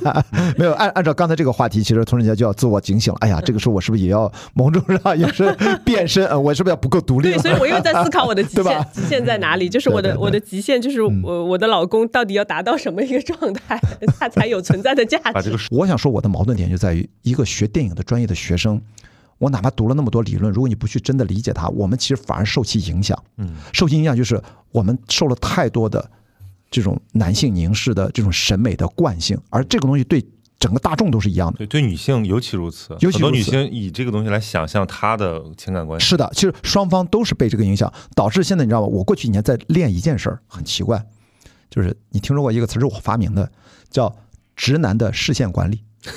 [0.59, 3.19] 没有按按照刚才这个话题，其实童人杰就要自我警醒了。
[3.23, 5.51] 哎呀，这个时候我是不是也要某种上也是
[5.83, 6.27] 变身？
[6.27, 7.31] 呃，我是不是要不够独立？
[7.31, 9.67] 对，所以我又在思考我的 极限，极限在哪里？
[9.67, 13.81] 就是我的我的极限，就是我我的老公到底要达到什么一个状态，
[14.21, 15.54] 他才有存在的价值？
[15.71, 16.35] 我想说我的。
[16.35, 18.83] 矛盾点就在于，一个学电影的专业的学生，
[19.39, 23.17] 我哪怕读了那么多理论，如果你不去真的理解它，我们其实反而受其影响。
[23.37, 26.11] 嗯，受其影响就是我们受了太多的
[26.73, 30.27] 这种男性凝视的这种审美的惯性，而这个东西对
[30.59, 31.59] 整个大众都是一样的。
[31.59, 32.97] 对，对女性尤其如此。
[32.99, 36.05] 尤其很多女性以这个东西来想象她的情感关系。
[36.05, 38.89] 是的，其实双方都是被这个影响，导致现在你知道吗？
[38.89, 41.07] 我过去几年在练一件事儿，很奇怪，
[41.71, 43.49] 就是你听说过一个词是我发明的，
[43.89, 44.13] 叫
[44.57, 45.83] 直男的视线管理。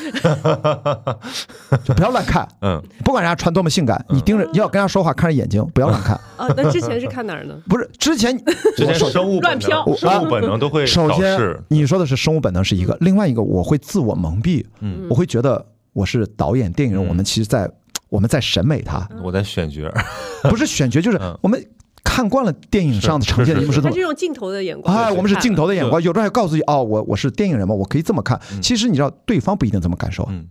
[1.86, 6.13] 就不要乱看，嗯，不管人家穿多么性感，你盯着要跟人家说话，看着眼睛，不要乱看。
[6.36, 7.56] 啊，那之前是看哪儿呢？
[7.69, 8.38] 不是之前，
[8.76, 10.86] 之前生物乱飘，生物本能都会。
[10.86, 17.71] 首先，你说的是生物本能是一个，另外一个我会自我蒙蔽，嗯，我会觉得我是导演电影人，我们其实在
[18.10, 19.89] 我们在审美他，我在选角，
[20.50, 21.65] 不是选角，就是我们。
[22.08, 28.39] 看惯了电影上的呈现的幕是他是用镜头的眼光，哎，我们是镜头的眼光，有时候还告诉你，哦，我我是电影人嘛，我可以这么看。
[28.62, 30.48] 其实你知道，对方不一定这么感受，嗯，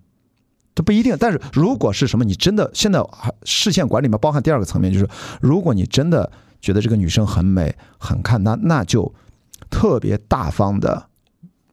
[0.74, 1.16] 这不一定。
[1.18, 3.02] 但是如果是什么，你真的现在
[3.44, 5.08] 视线管理嘛，包含第二个层面，就是
[5.40, 9.12] 如果你真的觉得这个女生很美、很看，那那就
[9.70, 11.08] 特别大方的。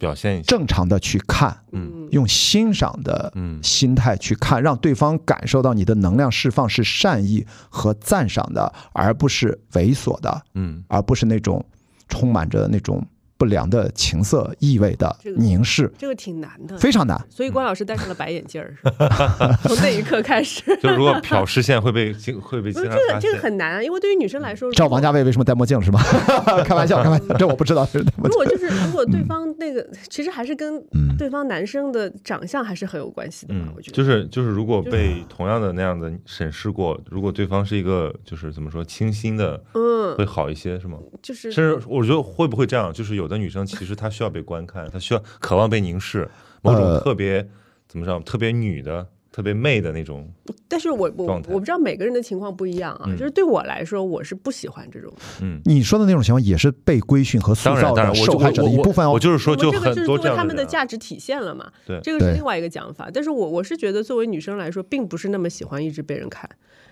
[0.04, 11.64] 表现正常的去看，嗯，用欣赏的心态去看，让对方感受到你的能量释放是善意和赞赏的，而不是猥琐的，嗯，而不是那种
[12.10, 13.02] 充满着那种。
[13.44, 17.22] 不良的情色意味的凝视，这个挺难的，非常难。
[17.30, 18.74] 所以关老师戴上了白眼镜儿，
[19.64, 22.72] 从那一刻开始，就如果瞟视线会被会被。
[22.72, 26.00] 这个这个很难啊，因为对于女生来说，知道王家卫为什么戴墨镜是吗？
[26.64, 27.86] 开玩笑，开玩笑，这我不知道。
[28.24, 30.82] 如果就是如果对方那个，其实还是跟
[31.18, 33.74] 对方男生的长相还是很有关系的嘛。
[33.76, 40.98] 我觉得就是就是如果被同样的那样的审视过，如果对方是一个就是怎么说清新的，嗯，会好一些是吗？
[41.22, 42.94] 就是，甚至我觉得会不会这样？
[42.94, 43.33] 就是有的。
[43.38, 46.30] 女生其实她需要被观看，她需要渴望被凝视，
[46.62, 47.48] 某种特别
[47.88, 50.32] 怎么着，特别女的、特别媚的那种。
[50.70, 55.12] 但是我我我不知道每个人的情况不一样啊，就是对我来说，我是不喜欢这种。
[55.42, 59.10] 嗯，你说的那种情况也是被规训和塑造的受害者的一部分。
[59.12, 61.70] 我就是说，就很多这样他们的价值体现了嘛。
[61.86, 63.10] 对，这个是另外一个讲法。
[63.12, 66.50] 但是我我是觉得，作为女生来说，并不是那么喜欢一直被人看。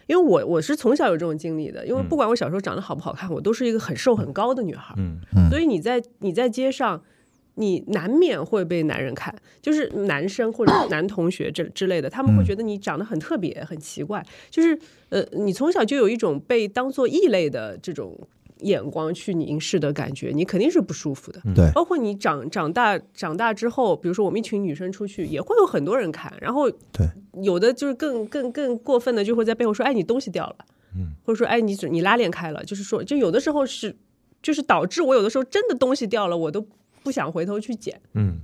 [0.08, 4.94] 因为我我是从小有这种经历的，因为不管我小时候长得好不好看，我都是一个很瘦很高的女孩。
[4.98, 7.02] 嗯嗯，所以你在你在街上，
[7.56, 14.78] 你难免会被男人看，就是男生或者 男同学这之类的，他们会觉得你长得很特别、很奇怪，就是
[15.10, 18.18] 呃，你从小就有一种被当做异类的这种。
[18.64, 21.42] 眼光去凝视的感觉，你肯定是不舒服的。
[21.56, 26.32] 对，包括你长长大长大之后，比如说我们一群女生出去，也会有很多人看。
[26.40, 27.10] 然后，对，
[27.42, 30.58] 有的就是更更更过分的，就会在背后说：“哎，你东西掉了。”
[30.96, 33.96] 嗯，或者说：“哎，你你拉链开了。”就是说，就有的时候是，
[34.44, 36.64] 就是导致我有的时候真的东西掉了，我都
[37.04, 38.02] 不想回头去捡。
[38.14, 38.42] 嗯，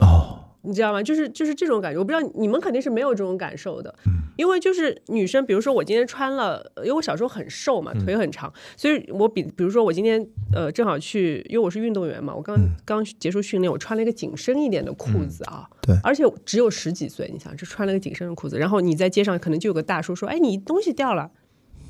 [0.00, 0.36] 哦。
[0.62, 1.02] 你知道吗？
[1.02, 3.94] 就是就是这种感觉，我不知道你们肯定是没有这种感受的，
[4.36, 21.30] 因为就是女生，比如说我今天穿了，因为我小时候很瘦嘛，腿很长，所以我比比如说我今天呃正好去，因为我是运动员嘛，我刚刚结束训练，我穿了一个紧身一点的裤子啊，对，而且只有十几岁，你想就穿了个紧身的裤子，然后你在街上可能就有个大叔说，哎，你东西掉了，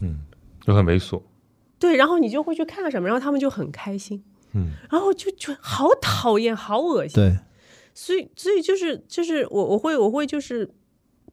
[0.01, 0.21] 嗯，
[0.61, 1.21] 就很猥琐，
[1.81, 7.39] 对，然后你就会去看什么，然后他们就很开心，嗯，然后就觉得好讨厌，好恶心，对。
[7.93, 10.71] 所以，所以就是就是我我会我会就是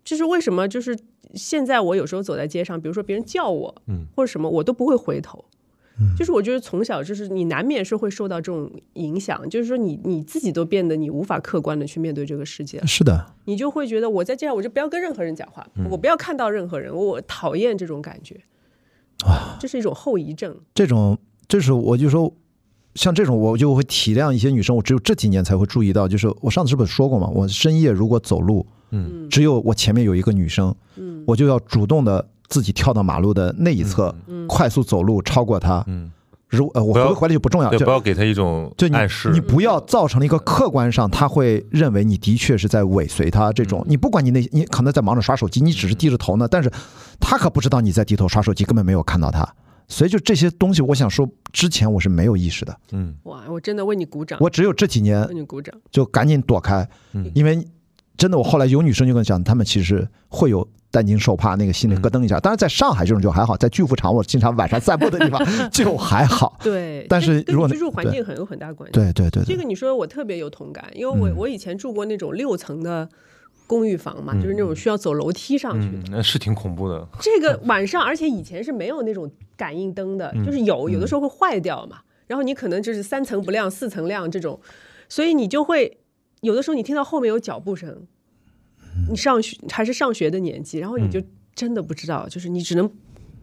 [0.04, 0.98] 就是为什么就是
[1.36, 5.46] 现在我有时候走在街上，比如说别人叫我，嗯，或者什么，我都不会回头，
[6.00, 18.42] 嗯，就是我觉得从小就是你难免是会受到这种影响，就是说你你自己都变得你无法客观的去面对这个世界，是的，你就会觉得我在街上我就不要跟任何人讲话，我不要看到任何人，我讨厌这种感觉。
[19.24, 22.34] 啊，这是一种后遗症，这种这是我就说。
[22.98, 24.76] 像这种，我就会体谅一些女生。
[24.76, 27.28] 我只有这几年才会注意到，就是我上次是不是说过嘛？
[27.28, 36.12] 我深夜如果走路，嗯，只有我前面有一个女生，嗯，我就要主动的自己跳到马路的那一侧，嗯，快速走路超过她，嗯，
[36.50, 43.86] 如呃，我回不回来就不重要，就不要给她一种暗示，你不要造成了一个客观上他会认为你的确是在尾随他这种。
[43.88, 46.72] 你不管你那，你可能在忙着刷手机，你只是低着头呢，但是
[47.20, 49.48] 他可不知道你在低头刷手机，根本没有看到他。
[49.88, 52.78] 所以就这些东西，我想说，之前我是没有意识的。
[52.92, 54.38] 嗯，哇，我真的为你鼓掌。
[54.42, 56.88] 我只有这几年为你鼓掌，就赶紧躲开。
[57.14, 57.66] 嗯，因为
[58.18, 62.38] 真的，我后来有女生就跟我讲，她们其实会有担惊受怕，那个心里咯噔一下。
[62.38, 66.60] 当然，在上海这种就还好，在巨富场我经常晚上散步的地方 就还好。
[66.62, 68.94] 对，但是如果居住环境很有很大关系。
[68.94, 73.08] 对对对，这个你说我特别有同感，因为我我以前住过那种六层的。
[73.68, 77.08] 公寓房嘛，就是那种需要走楼梯上去的，那是挺恐怖的。
[77.22, 82.00] 这个晚上，而且以前是没有那种感应灯的，就是有，有的时候会坏掉嘛。
[82.26, 84.60] 然后你可能就是三层不亮，四层亮这种，
[85.08, 85.98] 所以你就会
[86.42, 88.08] 有的时候你听到后面有脚步声，
[89.10, 91.22] 你上学还是上学的年纪，然后你就
[91.56, 92.90] 真的不知道，就是你只能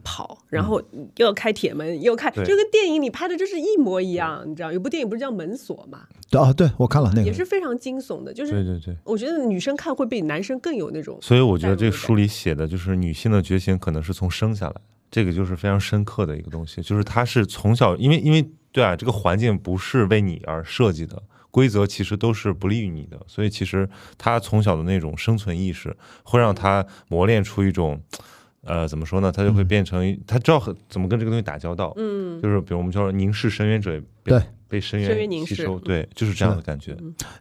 [0.04, 0.80] 跑，然后
[1.16, 4.70] 又要开铁门，又开，就跟电影里拍的就是一模一样，你知道？
[4.70, 6.02] 有部电影不是叫《门锁》吗？
[6.38, 11.18] 啊，对我看了那个，也是非常惊悚的，就是对对对，我觉得女生看会比男生更有那种。
[11.20, 14.74] 所以我觉得这书里写的就是女性的觉醒，可能是从生下来，
[15.10, 21.22] 这个就是非常深刻的一个东西，就是她是从小，因为因为对啊，这个环境不是为你而设计的。
[21.50, 23.88] 规则其实都是不利于你的，所以其实
[24.18, 28.02] 他从小的那种生存意识会让他磨练出一种，
[28.64, 29.30] 呃，怎么说呢？
[29.30, 31.92] 他就会变成他知道怎么跟这个东西打交道。
[31.96, 36.96] 嗯，就是比如我们叫凝视深渊者，对，被深渊吸收，对，就是这样的感觉。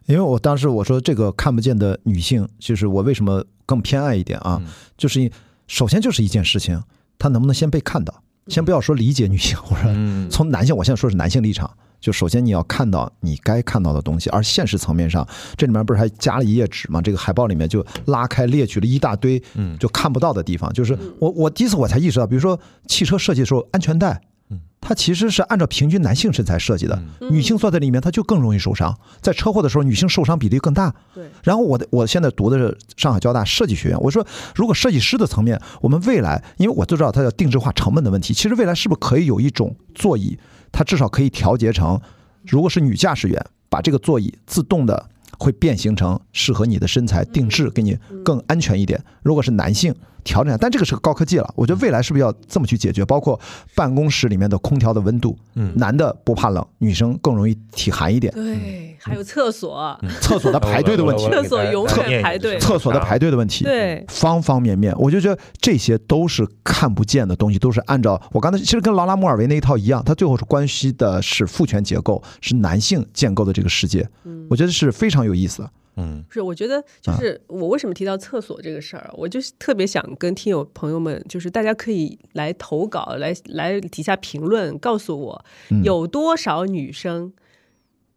[0.06, 4.62] 因为我当时我说这个看不见的女性，就是我为什么更偏爱一点啊？
[4.96, 5.30] 就是
[5.66, 6.82] 首先就是一件事情，
[7.18, 8.22] 她能不能先被看到？
[8.48, 11.74] 先不要说理解女性，我说从男性，我现在说是男性立场。
[12.04, 15.26] 就首先你要看到你该看到的东西，而现实层面上，
[15.56, 17.00] 这里面不是还加了一页纸吗？
[17.00, 20.70] 这个海报里面就拉开列举了一大堆，嗯，就看不到的地方。
[20.74, 28.94] 就是我我第一次我才意识到，比如说汽车设计的时候，安全带，嗯，它其实是按照平均男性身材设计的，女性坐在里面，它就更容易受伤。
[29.22, 30.94] 在车祸的时候，女性受伤比例更大。
[31.14, 31.24] 对。
[31.42, 40.38] 然后我的我现在读的是上海交大设计学院，我说如果设计师的层面，我们未来，因为我都知道它叫定制化成本的问题，其实未来是不是可以有一种座椅？
[40.74, 41.98] 它至少可以调节成，
[42.44, 45.08] 如果是女驾驶员，把这个座椅自动的
[45.38, 49.00] 会变形成适合你的身材定制，给你更安全一点。
[49.22, 49.94] 如果是男性。
[50.24, 51.54] 调整下，但这个是个高科技了。
[51.54, 53.04] 我觉得未来是不是要这么去解决？
[53.04, 53.38] 包括
[53.74, 58.32] 办公室里面的空调的温度，嗯，男的不怕冷，女生更容易体寒一点。
[58.32, 74.08] 对，还有厕所， 厕所的排队的问题，厕所永远排队，厕所的排队的问题，对，方方面面，我就觉得这些都是看不见的东西，都是按照我刚才其实跟劳拉·莫尔维那一套一样，它最后是关系的是父权结构，是男性建构的这个世界。
[74.24, 75.70] 嗯，我觉得是非常有意思的。
[75.96, 85.44] 嗯，是，我觉得就是我为什么提到厕所这个事儿，我就特别想跟听友朋友们，就是大家可以来投稿，来来底下评论，告诉我
[85.84, 87.32] 有多少女生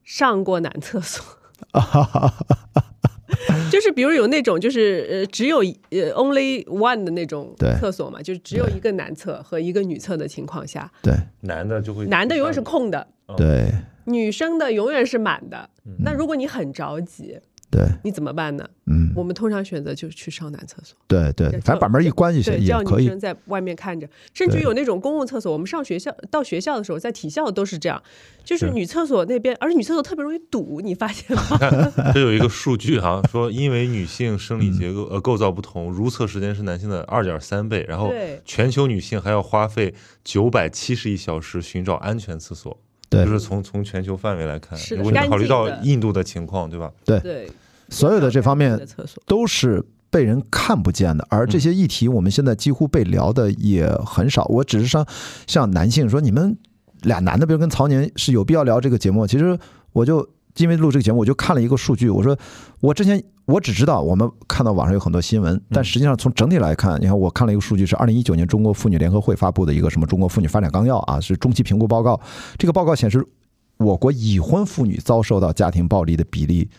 [0.03, 1.23] 上过男厕所，
[3.71, 13.71] 就是比如有那种就是呃只有呃 only one 的那种厕所嘛，就是只有一个男厕和一个女厕的情况下，对，男的就会男的永远是空的，对，
[14.05, 15.69] 女生的永远是满的，
[15.99, 17.39] 那如果你很着急。
[17.69, 18.65] 对，你怎么办呢？
[18.85, 20.97] 嗯，我们通常选择就是去上男厕所。
[21.05, 23.03] 对对，反正把门一关就行，也可以。
[23.03, 25.51] 女生在外面看着，甚至有那种公共厕所。
[25.51, 28.01] 我们上学校到学校的时候，在体校都是这样，
[28.45, 31.43] 就是女厕所那边，而且女厕所特别容易堵，你发现吗？
[32.13, 38.13] 这有一个数据哈，说因为女性生理结构呃构造不同，如厕时间是男性的二点三倍，然后
[38.45, 39.93] 全球女性还要花费
[40.23, 42.79] 九百七十亿小时寻找安全厕所。
[43.09, 46.91] 对，就是从从全球范围来看，如果你考虑到印度的情况，对吧？
[47.05, 47.51] 对对，
[47.89, 48.79] 所有的这方面
[49.25, 54.45] 都是被人看不见的，而这些议题我们现在几乎被聊的也很少。
[54.45, 55.07] 我只是说，
[55.47, 56.57] 像男性说，你们
[57.01, 59.27] 俩男的，比如跟曹年是有必要聊这个节目。
[59.27, 59.57] 其实
[59.93, 60.27] 我就。
[60.57, 62.09] 因为录这个节目，我就看了一个数据。
[62.09, 62.37] 我说，
[62.79, 72.19] 我之前我只知道我们看到网上有很多新闻，但实际上从整体来看，你看我看了一个数据，是二零一九年中国妇女联合会发布的一个什么《中国妇女发展纲要》啊，是中期评估报告。
[72.57, 73.25] 这个报告显示，
[73.77, 76.69] 我国已婚妇女遭受到家庭暴力的比例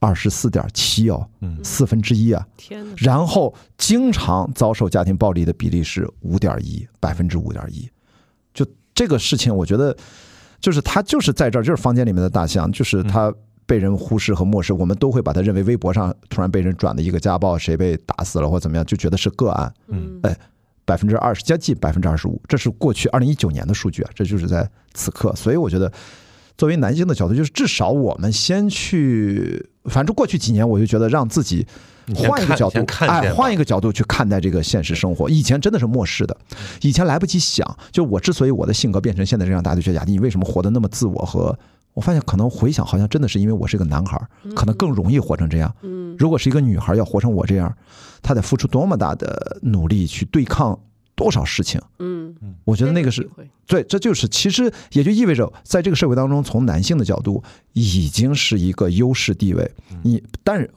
[0.00, 1.26] 二十四点七哦，
[1.62, 2.46] 四分之一啊。
[2.56, 7.88] 天然后经常遭受家庭暴力的比例是五点一，百分之五点一。
[8.52, 9.96] 就这个事情，我觉得。
[10.62, 13.30] 就是他就是在这儿，就是房间里面的大象，就是他
[13.66, 19.74] 被人忽视和漠视，我们都会把他认为微博上突然被人转的一个家暴，谁被打死了或怎么样，就觉得是个案。
[19.88, 20.34] 嗯，哎，
[20.84, 25.34] 百分之二十，将近百分之二十五，这是过去二零一九年的数据啊，这就是在此刻。
[25.34, 25.92] 所以我觉得，
[26.56, 31.66] 作为男性的角度，就是至少我们先去，反正过去几年我就觉得让自己。
[32.14, 35.30] 换一个角度，哎，换一个角度去看待这个现实生活。
[35.30, 36.36] 以前真的是漠视的，
[36.80, 37.66] 以前来不及想。
[37.90, 41.24] 就我之所以我的性格变成现在这样，大家就觉得雅迪，你为什么活得那么自我？
[41.24, 41.56] 和
[41.94, 44.20] 我发现，可能回想，好像真的是因为我是个男孩，
[44.54, 45.74] 可能更容易活成这样。
[45.82, 47.72] 嗯，如果是一个女孩要活成我这样，
[48.22, 50.78] 她得付出多么大的努力去对抗
[51.14, 51.80] 多少事情？
[51.98, 53.28] 嗯嗯，我觉得那个是
[53.66, 57.44] 对，这就是其实也就意味着，在这个社会当中，从男性的角度
[57.74, 59.70] 已经是一个优势地位。
[60.02, 60.70] 你但是。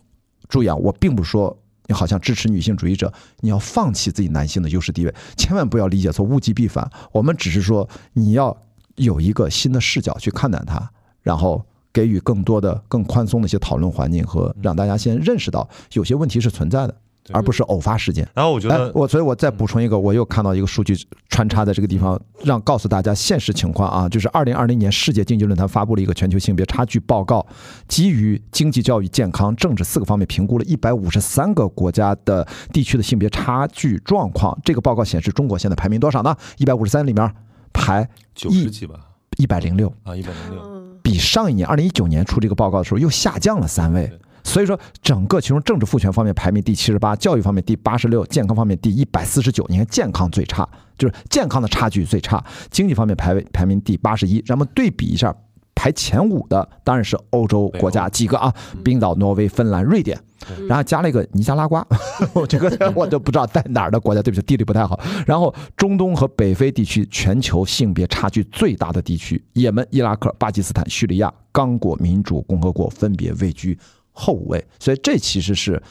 [0.48, 6.90] 注意啊，我并不是说你好像支持女性主义者，你要放弃自己男性的优势地位，千万不要理解错，物极必反。
[7.12, 8.56] 我们只是说你要
[8.96, 10.90] 有一个新的视角去看待它，
[11.22, 16.96] 然后给予更多的、更宽松的一些讨论环境和让大家先认识到有些问题是存在的。
[17.32, 18.28] 而不是偶发事件。
[18.34, 20.96] 然后我觉得，我所以，我再补充一个，我又看到一个数据
[21.30, 27.46] 穿插在这个地方，让告诉大家现实情况啊，就是二零二零年世界经济论坛发布了一个全球性别差距报告，
[27.88, 34.58] 基于经济、教育、健康、政治四个方面评估了一百五十三个国家的地区的性别差距状况。
[34.64, 36.36] 这个报告显示，中国现在排名多少呢？
[36.58, 37.32] 一百五十三里面
[37.74, 38.96] 排九十几吧，
[39.38, 40.62] 一百零六啊，一百零六，
[41.02, 44.12] 比上一年二零一九年出这个报告的时候又下降了三位。
[44.46, 49.66] 所以说，整个其中政治赋权方面排名第七十八，教育方面第八十六，健康方面第一百四十九。
[49.68, 50.66] 你看健康最差，
[50.98, 52.42] 就是健康的差距最差。
[52.70, 54.40] 经济方面排位排名第八十一。
[54.44, 55.36] 咱们对比一下，
[55.74, 60.18] 排前五的当然是欧洲国家几个啊，冰岛、挪威、芬兰、瑞典，
[60.70, 61.86] 然后加了一个尼加拉瓜，
[62.34, 64.98] 我这个我都不知道在哪儿的国家，对不起，地理不太好。
[65.26, 73.78] 然后中东和北非地区全球性别差距最大的地区，也门、伊拉克、巴基斯坦、叙利亚、刚果民主共和国分别位居。
[74.16, 75.82] 后五位，所以这其实是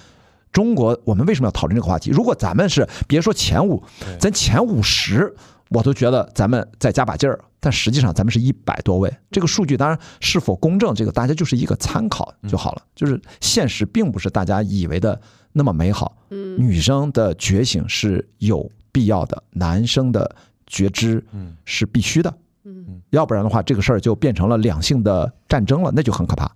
[0.51, 1.01] 中国。
[1.05, 2.11] 我们为什么要讨论这个话题？
[2.11, 3.81] 如果咱们是别说前五，
[4.19, 5.33] 咱前五十，
[5.69, 7.39] 我都觉得咱们再加把劲儿。
[7.61, 9.11] 但实际上，咱们是一百多位。
[9.31, 12.83] 这个数据当然是否公正，这个大家就是一个参考就好了。
[12.95, 15.19] 就是现实并不是大家以为的
[15.53, 16.15] 那么美好。
[16.29, 21.25] 嗯，女生的觉醒是有必要的，男生的觉知
[21.65, 22.35] 是必须的。
[22.65, 26.51] 嗯，要不然的话，这个事儿就变成了两性的战争了，那就很可怕。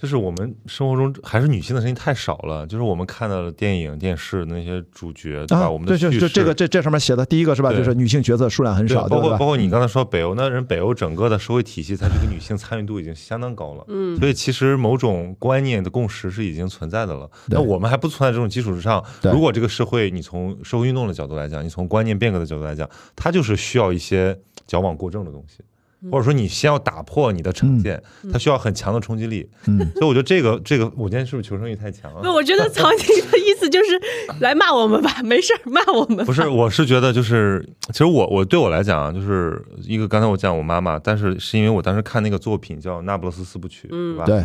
[0.00, 2.66] 就是我们生活中还是女性的声音太少了。
[2.66, 5.68] 就是我们看到的电影、电视那些主角，对吧？
[5.68, 7.72] 我们的对，就这个这这上面写的第一个是吧？
[7.72, 13.84] 就是女性角色数量很少，包括包括你刚才说北欧，那人北欧整个的社会体系，它这个女性参与度已经相当高了。
[13.88, 17.28] 嗯，所以其实某种观念的共识是已经存在的了。
[17.48, 25.64] 那我们还不存在这种基础之上，如果这个社会你从社会运动的角度来讲，你从观念变革的角度来讲，它就是需要一些矫枉过正的东西。
[26.10, 28.00] 或者说，你先要打破你的成见，
[28.32, 29.48] 它需要很强的冲击力。
[29.66, 32.22] 嗯，所以我觉得这个这个，我今天是不是求生欲太强了？
[32.22, 34.00] 不，我觉得曹晶的意思就是
[34.40, 36.24] 来骂我们吧，没事儿骂我们。
[36.24, 44.24] 不是，我是觉得就是，其实我我对我来讲啊，就是一个刚才我讲我妈妈，但是是因为我当时看那个作品叫《那不勒斯四部曲》，对吧？
[44.24, 44.44] 对。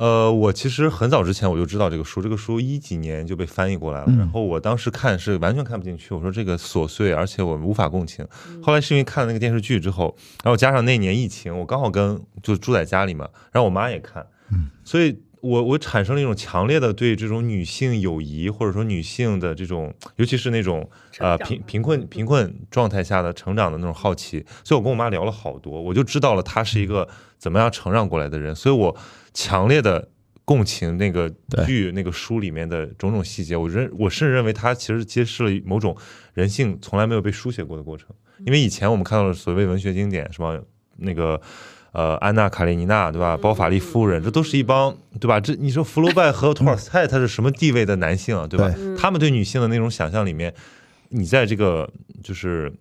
[0.00, 4.06] 呃，我其实很早之前我就知道这个书，这个书一几年就被翻译过来了。
[4.16, 8.26] 然后我当时看是完全看不进去，我说这个琐碎，而且我无法共情。
[8.62, 14.26] 后来是因为看了那个电视剧之后，然后加上那年疫情，我刚好跟就住在家里嘛，然后我妈也看，
[14.84, 20.88] 所以我我产生了一种强烈的对这种女性友谊或者说女性的这种，尤其是那种
[21.18, 24.44] 呃贫贫困贫困状态下的成长的那种好奇。
[24.64, 28.54] 所以我跟我妈聊了好多，我就知道了她是一个怎么样成长过来的人。
[28.54, 28.96] 所以我。
[29.32, 30.08] 强烈的
[30.44, 31.32] 共情那个
[31.64, 35.96] 剧那个书里面的种种细节，我认我甚至认为它其实揭示了某种
[36.34, 38.08] 人性从来没有被书写过的过程。
[38.44, 40.60] 因为以前我们看到的所谓文学经典，什么
[40.96, 41.40] 那个
[41.92, 45.40] 呃安娜卡列尼娜对吧，包法利夫人，这都是一帮对吧？
[45.40, 48.74] 这你说福楼拜和托尔斯泰他是什么地位的男性啊，对吧？
[48.98, 50.54] 他们对女性的那种想象里面，
[51.08, 51.90] 你在这个
[52.22, 52.72] 就是。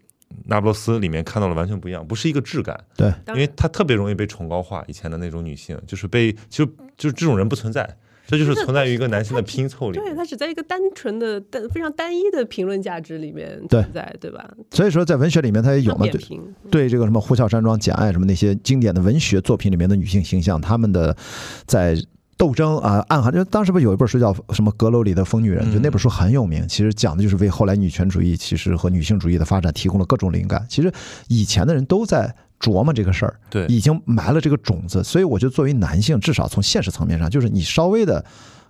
[0.46, 4.84] 那不勒斯里面看到了完全不一样，不是一个质感，对，因为他特别容易被崇高化。
[4.86, 6.64] 以前的那种女性，就是被就
[6.96, 7.98] 就这种人不存在，
[8.30, 9.98] 这就是存在于一个男性的拼凑里。
[9.98, 14.50] 对，它只在一个单纯的、单非常单一的评论价值里面存在，对吧？
[14.72, 16.06] 所以说，在文学里面，它也有嘛？
[16.06, 16.22] 对，
[16.70, 21.18] 对这个什么《呼啸山庄》《简爱》什么那些经典的文学作品里面的女性形象，她们的
[21.66, 21.98] 在。
[22.38, 26.66] 斗争啊，暗含就当时不有一本书叫什么《阁楼里的疯女人》，就那本书很有名。
[26.70, 30.66] 其实讲的就是为后来女权主义其实和女性主义的发展提供了各种灵感。
[30.70, 30.90] 其实
[31.28, 35.04] 以前的人都在琢磨这个事儿，对，已经埋了这个种子。
[35.04, 38.24] 所以我觉得作为男性，至少从现实层面上，就是你稍微的。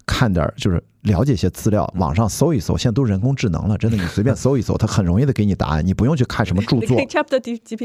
[0.06, 6.98] 看点就是了解一些资料，网上搜一搜，现在都人工智能了，真的，你随便搜一搜，它很容易的给你答案，你不用去看什么 著作。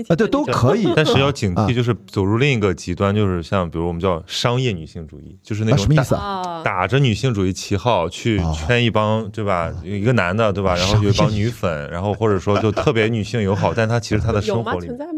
[0.08, 0.90] 啊，对，都可以。
[0.96, 6.62] 但是要警惕，就是走入另一个极端，就是像比如我们叫商业女性主义，就是那种什么意思啊？
[6.64, 9.70] 打着女性主义旗号去圈一帮，对吧？
[9.84, 10.74] 一个男的，对吧？
[10.74, 15.13] 然后有一帮女粉，然后或者说就特别女性友好，但他其实他的生活里存在吗？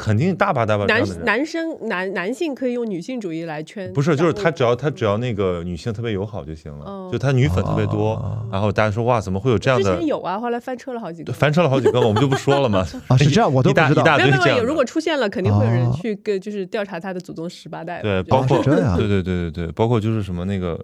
[0.00, 8.18] 肯定大把大把男男生男男性可以用女性主义来圈，不是，就是他只要他只要那个女性特别友好就行了，就他女粉特别多，
[8.50, 9.92] 然后大家说哇，怎么会有这样的？
[9.92, 12.80] 之前有啊，后来翻车了好几个，翻车了好几个，我们就不说了嘛。
[13.08, 14.02] 啊，是这样，我都不知道。
[14.16, 18.00] 没有没有，如果出现了，肯定会有人去跟就是调查他的祖宗十八代。
[18.00, 20.82] 对，包括对对对对对，包括就是什么那个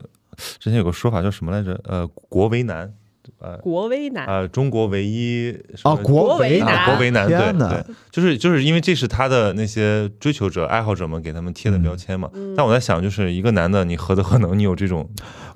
[0.58, 1.80] 之前有个说法叫什么来着？
[1.84, 2.92] 呃，国为难。
[3.38, 5.52] 呃，国威男呃，中国唯一
[5.82, 12.30] 啊，国为男，国为男，对对，就是就是因为这是他的那些追求者、爱好者们给他们贴的标签嘛。
[12.56, 15.08] 但我在想，就是一个男的，你何德何能，你有这种？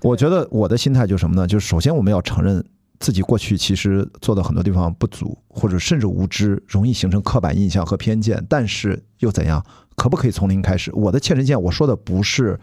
[0.02, 1.46] 我觉得我的心态就是什么呢？
[1.46, 2.64] 就是首先我们要承认
[2.98, 8.44] 自己过去其实做的很多地方不足，或者甚至无知，容易形成刻板印象和偏见。
[8.48, 9.64] 但是又怎样？
[9.96, 10.90] 可不可以从零开始？
[10.94, 12.58] 我的切身见，我说的不是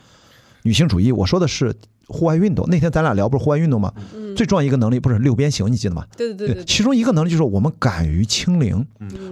[0.64, 1.74] 女性主义，我说的是。
[2.08, 3.92] 户外运动那天咱俩聊不是户外运动吗？
[4.36, 6.06] 最重要一个能力不是六边形，你记得吗？
[6.16, 6.64] 对对对。
[6.64, 8.86] 其中一个能力就是我们敢于清零。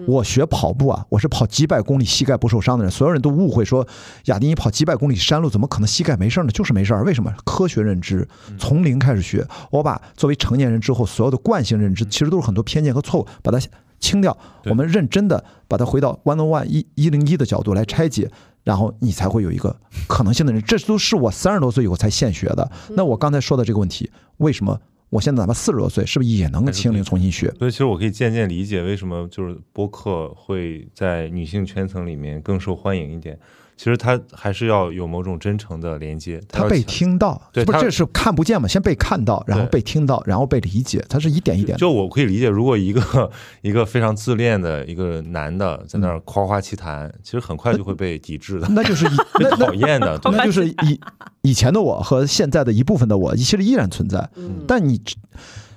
[0.08, 2.92] 我学跑步啊，我是跑几百公里膝盖不受伤的人。
[2.92, 3.88] 所有人都误会说，
[4.26, 6.50] 亚迪你跑几百公里山路怎么可能膝盖没事呢？
[6.52, 7.04] 就是没事儿。
[7.04, 7.32] 为什么？
[7.46, 9.46] 科学认知，从零开始学。
[9.72, 13.60] 我把作为成年人之后所有的惯性认知，其实都是很多偏见和错误，把它
[14.00, 14.36] 清掉。
[14.66, 18.30] 我们认真的把它回到 one on one 一一零一的角度来拆解。
[18.66, 19.74] 然后你才会有一个
[20.07, 22.70] 可能性的人，这都是我三十多岁以后才现学的。
[22.89, 24.78] 那我刚才说的这个问题，为什么
[25.11, 27.53] 我现在哪怕四十多岁，是不是也能清零重新学？
[27.59, 33.39] 所以其实我可以渐渐理解为什么就是播客会在女性圈层里面更受欢迎一点。
[33.78, 38.68] 其实他还是要有某种真诚的连接，他被听到，对，不这是看不见嘛？
[38.68, 41.78] 先被看到，然后被听到，然后被理解，他是一点一点。
[41.78, 43.30] 就我可以理解，如果一个
[43.62, 49.06] 一个非常自恋的一个男的在那儿夸夸其谈，其实很快就会被抵制的，那就是
[49.38, 51.00] 被讨厌的，那就是以
[51.42, 54.30] 以前的我和现在的一部分的我，其实依然存在。
[54.68, 55.02] 但你。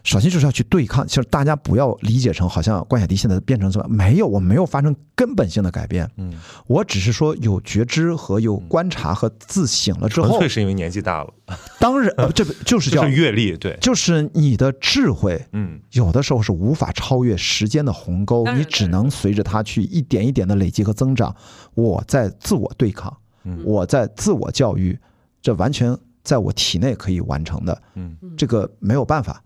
[0.09, 6.33] 首先就是要去对抗，其实大家不要理解成好像关晓迪现在变成什么，没有，我没有发生根本性的改变，嗯，
[6.67, 11.31] 我只是说有觉知和有观察和自省了之后，纯粹是因为年纪大了，
[11.79, 21.37] 当然， 这就是叫阅历，对，就是你的智慧，嗯，有的时候是无法超越时间的鸿沟，你只能随着它去一点一点的累积和增长。
[21.75, 23.15] 我在自我对抗，
[23.63, 24.99] 我在自我教育，
[25.43, 29.43] 这完全在我体内可以完成的，嗯，这个没有办法。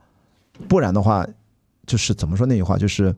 [0.68, 1.26] 不然的话，
[1.86, 3.14] 就是怎么说那句话，就是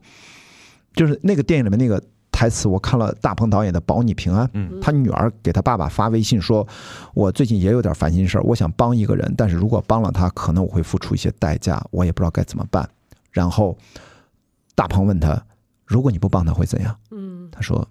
[0.93, 6.67] 就是那个电影里面那个台词，我看了大鹏导演的《保你平安》，嗯，他女儿给他爸爸发微信说
[7.13, 12.89] ：“我最近也有点烦心事儿，我想帮一个人，但是如果帮了他，可能我会付出一些代价，我也不知道该怎么办。”
[13.31, 13.77] 然后
[14.73, 15.41] 大鹏问他
[15.85, 17.87] ：“如果你不帮他会怎样？”嗯，他说：“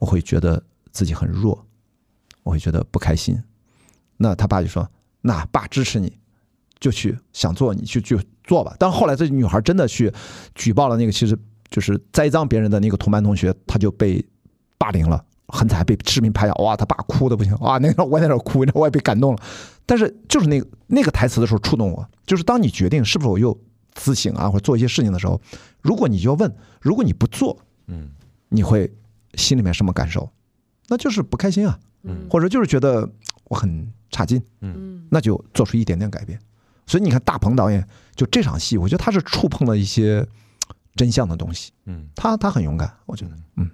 [0.00, 1.66] 我会觉得自己很弱，
[2.42, 3.38] 我会觉得不开心。”
[4.16, 4.88] 那他爸就说
[5.20, 6.18] ：“那爸支持你。”
[6.80, 8.76] 就去想做，你去去做吧。
[8.78, 10.12] 但后来这女孩真的去
[10.54, 11.36] 举报了那个，其实
[11.70, 14.24] 就是栽赃别人的那个同班同学，他就被
[14.78, 16.52] 霸凌了，很惨，被视频拍下。
[16.54, 19.42] 哇，他爸哭的不行，哇，那个我在那哭，我也被感动了。
[19.86, 23.58] 但是就是那个那个台词的时候触动我，就是当你决定是否又
[23.92, 25.40] 自省啊，或者做一些事情的时候，
[25.82, 28.08] 如果你就要问，如果你不做，嗯，
[28.48, 28.90] 你会
[29.34, 30.30] 心里面什么感受？
[30.88, 33.08] 那就是不开心啊，嗯，或者就是觉得
[33.44, 36.38] 我很差劲，嗯，那就做出一点点改变。
[36.86, 40.26] 所以你看，大鹏导演就这场戏，我觉得他是触碰了一些
[40.94, 41.72] 真相的东西。
[41.86, 43.42] 嗯，他他很勇敢，我觉得，嗯。
[43.56, 43.70] 嗯，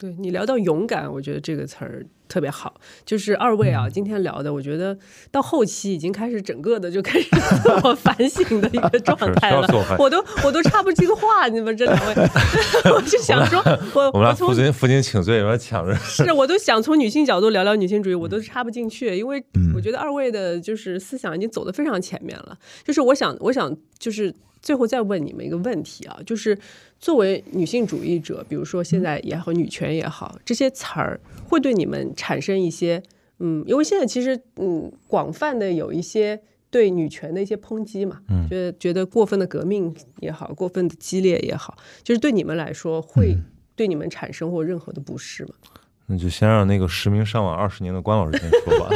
[0.00, 2.80] 对你聊到勇敢，我觉得这个词儿特别好。
[3.04, 4.96] 就是二位啊，今天聊的，我觉得
[5.30, 7.28] 到后期已经开始整个的就开始
[7.62, 9.68] 自我反省的一个状态了。
[9.98, 12.14] 我都我都插不进话，你们这两位，
[12.96, 15.94] 我就想说，我我们父亲父亲请罪，有点抢着。
[15.96, 19.44] 是我都想从女性角度聊聊女性主义，我都插不进去，因为。
[19.72, 22.58] 我觉得二位的就是思想已经走得非常前面了。
[22.84, 26.58] 就是我想，我想就是最后再问你们一个问题啊，就是
[26.98, 33.02] 作为女性主义者，比如说现在也好，女权也好，这些词儿会对你们产生一些
[33.38, 36.40] 嗯，因为现在其实嗯，广泛的有一些
[36.70, 43.36] 对女权的一些抨击嘛，嗯，觉得觉得过分的革命也好，过分的激烈也好，就是对你们来说会
[43.74, 45.52] 对你们产生过任何的不适吗？
[46.06, 48.90] 那就先让那个实名上网二十年的关老师先说吧。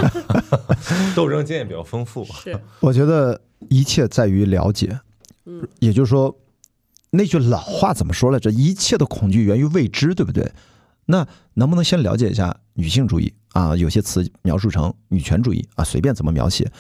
[1.15, 2.25] 斗争经验比较丰富。
[2.25, 3.41] 是，我觉得
[3.71, 4.99] 一切在于了解。
[5.47, 6.37] 嗯，也就是说，
[7.11, 8.51] 那句老话怎么说来着？
[8.51, 10.51] 一切的恐惧源于未知，对不对？
[11.07, 13.77] 那能不能先了解一下女性主义啊？
[13.77, 16.71] 有些词描述成女权主义啊，随便怎么描写。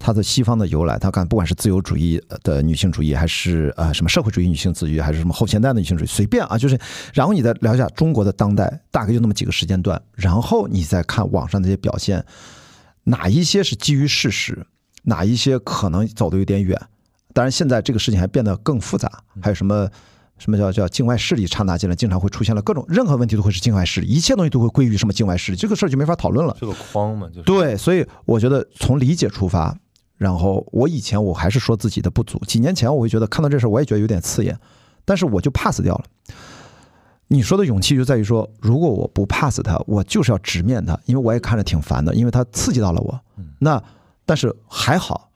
[0.00, 6.78] 它的西方的由来，它看不管是自由主义的女性主义，还是呃什么社会主义女性自主，还是什么后现代的女性主义，随便啊，就是
[7.14, 12.24] 然后你再聊一下中国的当代，大概就那么几个时间段，然后你再看网上那些表现，
[13.04, 14.66] 哪一些是基于事实，
[15.04, 16.80] 哪一些可能走的有点远。
[17.38, 19.08] 当然，现在这个事情还变得更复杂，
[19.40, 19.88] 还有什么
[20.38, 26.56] 什么叫叫境外势力掺杂进来，经常会出现了各种任何问题都会是境外势力，一切东西都会归于什么境外势力，这个事儿就没法讨论了。
[26.58, 29.72] 这个框嘛，就是对，所以我觉得从理解出发。
[30.16, 34.58] 然后我以前我还是说自己的不足，几年前我会觉得看到这事儿我也觉得有点刺眼，
[35.04, 36.04] 但是我就 pass 掉了。
[37.28, 43.20] 你说的勇气就在于说，如果我不 pass 他，我就是要直面他，因为我也看着挺烦的，因为他刺激到了我。
[43.60, 43.80] 那
[44.26, 45.27] 但是还好。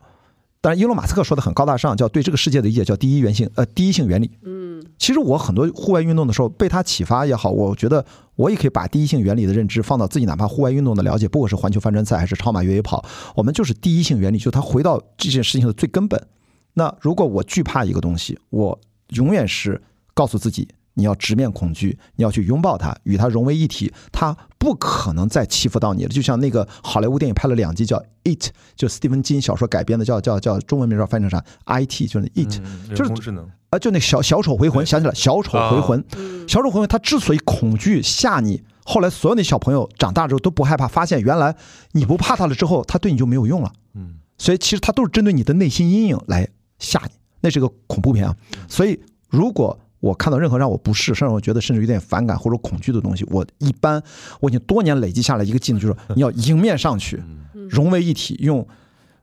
[0.64, 4.30] 但是，伊隆马斯克说的很高大上，叫对这个世界的理解叫第一原性，呃，第一性原理。
[4.44, 8.02] 嗯，其实我很多户外运动的时候被他启发也好，我觉得
[8.36, 13.04] 我也可以把第一性原理的认知放到自己哪怕户外运动的了解，不管是环球帆船赛还是超马越野跑，
[13.34, 16.26] 我们就是第一性原理，就他回到这件事情的最根本。
[16.74, 19.82] 那如果我惧怕一个东西，我永远是
[20.14, 26.08] 告诉自己你要直面恐惧，你要去拥抱它，与它融为一体，它不可能再欺负到你了。
[26.08, 28.44] 就像那个好莱坞电影拍了两集叫《It》，
[28.76, 32.60] 就斯蒂芬金小说改编的，叫叫叫中文名叫翻译成啥？IT 就是 It，
[32.94, 33.34] 就是
[33.70, 36.04] 啊，就那小小丑回魂，想起来小丑回魂，
[36.46, 41.56] 小丑回魂，他之所以恐惧吓你，后来所有那小朋友长大之后都不害怕，发现原来
[41.92, 43.72] 你不怕他了之后，他对你就没有用了。
[43.94, 46.46] 嗯，所以其实他都是针对你的内心阴影来
[46.78, 48.36] 吓你，那是个恐怖片啊。
[48.68, 54.02] 所以如果我看到任何让我不适，甚至我觉得甚至有点反感或者恐惧的东西，我一般
[54.40, 57.22] 我已经多年累积下来一个技能，就是你要迎面上去，
[57.70, 58.66] 融为一体，用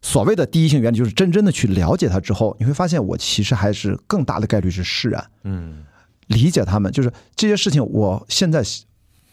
[0.02, 5.84] 所谓的第一性原理，就是真正的去了解它之后，你会发现我其实还是更大的概率是释然，嗯，
[6.28, 8.64] 理解他们，就是这些事情，我现在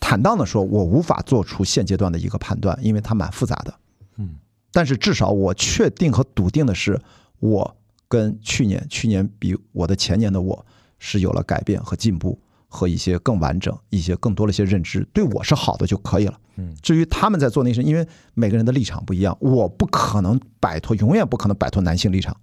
[0.01, 3.73] 坦荡的说，我无法做出现阶段的一个判断，因为它蛮复杂的，
[4.17, 4.31] 嗯，
[4.73, 7.01] 但是至少我确定和笃定的是，
[7.39, 7.77] 我
[8.09, 10.67] 跟去年，去年比我的前年的我。
[10.99, 12.39] 是有了改变和进步，
[12.69, 16.39] 和一些更完整、一些更多的一些认知，对我是好的就可以了。
[16.57, 22.35] 嗯，至于他们在做那些，因为每个人的立场不一样，我不可能摆脱，永远不可能摆脱男性立场，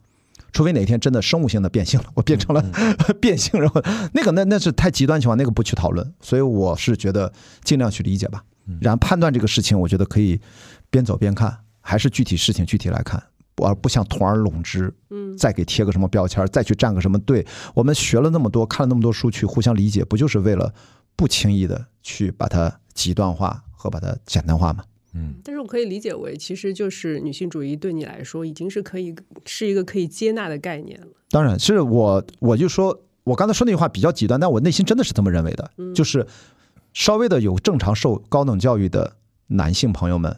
[0.51, 2.61] 除非哪天真的生物性的变性了，我变成了
[3.19, 3.69] 变性，人
[4.13, 6.13] 那个那那是太极端情况，那个不去讨论。
[6.21, 7.33] 所以我是觉得
[7.63, 8.43] 尽量去理解吧，
[8.79, 10.39] 然后判断这个事情，我觉得可以
[10.91, 13.21] 边走边看，还是具体事情具体来看。
[13.57, 17.45] 而不像同而拢之，嗯，再给贴个什么标签，再去站个什么队。
[17.75, 20.73] 我们学了那么多，看了那么多书，去互相理解，不就是为了
[21.15, 24.83] 不轻易的去把它极端化和把它简单化吗？
[25.13, 29.13] 嗯，但是我可以理解为，其实就是女性主义对你来说已经是可以
[29.45, 31.07] 是一个可以接纳的概念了。
[31.29, 36.25] 当然是我，我就说我刚才说那句话比较极端，但我内心真的是这么认为的，就是
[36.93, 40.35] 稍微的有正常受高等教育的男性朋友们。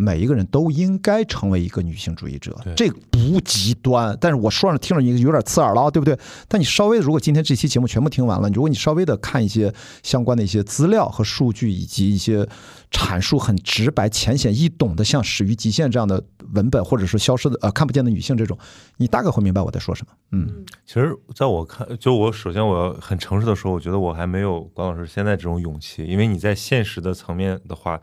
[0.00, 4.16] 每一个人都应该成为一个女性主义者，这不极端。
[4.20, 6.16] 但是我说上听着你有点刺耳了，对不对？
[6.46, 9.74] 但你稍微如果今天这期节目全部听完了，如果你稍微的看一些
[10.04, 12.48] 相关的一些资料和数据，以及一些
[12.92, 16.22] 阐述很直白、浅显易懂的，像《始于极限》这样的
[16.52, 18.56] 文本，或者说《消失的呃看不见的女性》这种，
[18.98, 20.12] 你大概会明白我在说什么。
[20.30, 28.00] 嗯，其实在我看，就我首先我要很诚实的说，我觉得我还没有关老师现在这种勇气，因为你在现实的层面的话。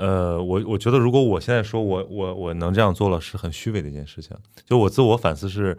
[0.00, 4.34] 呃，我我觉得如果我现在说我我我能这样做了，是很虚伪的一件事情。
[4.66, 5.76] 就我自我反思是，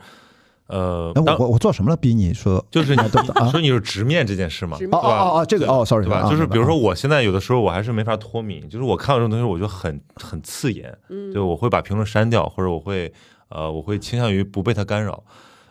[0.67, 1.97] 呃，我我我做什么了？
[1.97, 3.01] 逼你说，就是 你
[3.49, 4.77] 说你是直面这件事嘛？
[4.91, 6.29] 哦哦哦，这个哦，sorry，对吧？
[6.29, 13.11] 就是比如说我现在有的时候我还是没法脱敏，就是我看到这种东西我就很很刺眼，嗯，就我会把评论删掉，或者我会
[13.49, 15.23] 呃我会倾向于不被它干扰。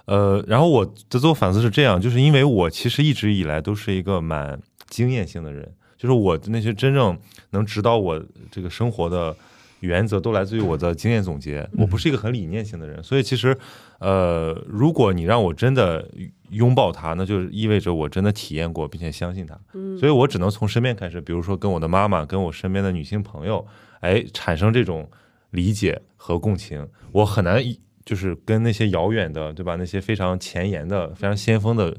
[0.07, 5.73] 呃，然后我的自我反思是这样，就是因为我其实一直以来都是一个蛮经验性的人。
[6.01, 7.15] 就是我的那些真正
[7.51, 9.37] 能指导我这个生活的
[9.81, 11.69] 原则，都来自于我的经验总结。
[11.77, 13.55] 我不是一个很理念性的人，所以其实，
[13.99, 16.09] 呃，如果你让我真的
[16.49, 19.55] 拥抱它，那就意味着我真的体验过，并且相信它。
[19.99, 23.67] 所以我只能从身边开始，比如说跟我的妈妈，跟我身边的女性朋友，
[24.01, 25.07] 哎，产生这种
[25.51, 26.89] 理解和共情。
[27.13, 27.63] 我很难
[28.07, 29.77] 就是跟那些遥远的，对吧？
[29.77, 31.95] 那些非常前沿的、非常先锋的。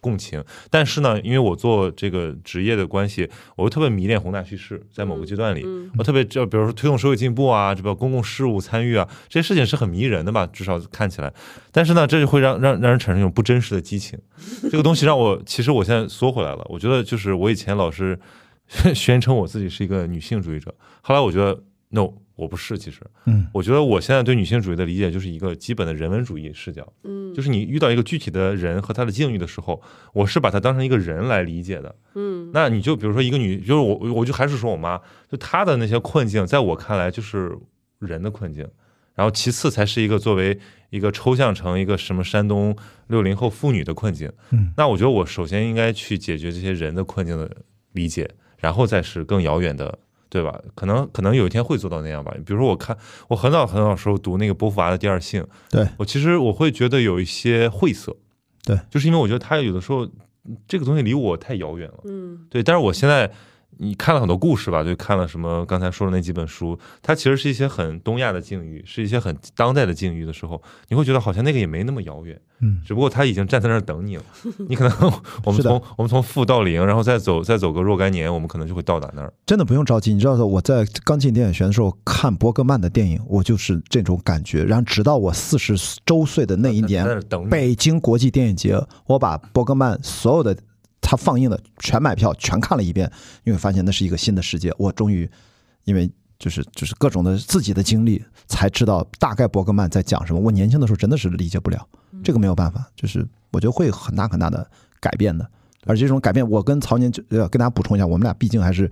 [0.00, 5.64] 共情，但是呢，因为我做这个职业的关系，我又特别迷恋宏大叙事，在某个阶段里，
[5.98, 11.32] 我特别就比如说推动社会进步啊，这个公共事务参与啊，这些事情是很迷人的吧，至少看起来。
[11.72, 14.18] 但是呢，这就会让让让人产生一种不真实的激情。
[14.70, 16.64] 这个东西让我，其实我现在缩回来了。
[16.68, 18.18] 我觉得就是我以前老是
[18.94, 22.12] 宣称我自己是一个女性主义者，后来我觉得 no。
[22.36, 29.82] 我不是，其实，嗯，我觉得我现在对女性主义的理解就是一个基本的人文主义视角，嗯，就是你遇到一个具体的人和他的境遇的时候，
[30.12, 37.56] 我是把他当成一个人来理解的，嗯，那你就比如说一个女，就是我，我就还是说我妈，就她的那些困境，在我看来就是
[38.00, 38.68] 人的困境，
[39.14, 40.58] 然后其次才是一个作为
[40.90, 42.76] 一个抽象成一个什么山东
[43.06, 47.50] 六零后妇女的困境，嗯，那我觉得我首先应该去解决这些人的困境的
[47.92, 48.28] 理解，
[48.58, 49.98] 然后再是更遥远的。
[50.28, 50.60] 对吧？
[50.74, 52.34] 可能可能有一天会做到那样吧。
[52.44, 52.96] 比如说，我看
[53.28, 58.16] 我很早很早时候读那个波伏娃的《第二性》，对我其实我会觉得有一些晦涩，
[58.64, 60.08] 对，就是因为我觉得他有的时候
[60.66, 62.62] 这个东西离我太遥远了，嗯，对。
[62.62, 63.30] 但是我现在。
[63.78, 64.82] 你看了很多故事吧？
[64.82, 74.22] 就看了什么刚才说的那几本书，它其实是一些很东亚的境遇，是一些很当代的境遇的时候，你会觉得好像那个也没那么遥远，嗯，只不过他已经站在那儿等你了。
[74.68, 75.12] 你可能
[75.44, 79.32] 我们从我们从负到零，然后再走再走个若干年，我们可能就会到达那儿。
[79.44, 84.64] 真的不用着急，你知道我在刚进电影学院的时候看伯格曼的电影，我就是这种感觉。
[84.64, 85.74] 然后直到我四十
[86.06, 87.06] 周岁的那一年，
[87.50, 90.56] 北京国际电影节，我把伯格曼所有的。
[91.08, 93.08] 他放映的全买票全看了一遍，
[93.44, 94.74] 因为发现那是一个新的世界。
[94.76, 95.30] 我终于，
[95.84, 100.40] 因为就是就是各种的自己的经历，才知道大概伯格曼在讲什么。
[100.40, 101.86] 我年轻的时候真的是理解不了，
[102.24, 105.48] 这个没有办法，就是我觉得会很大很大的改变的。
[105.84, 108.90] 而这种改变，我跟曹宁就跟大家补充一下，我们俩毕竟还是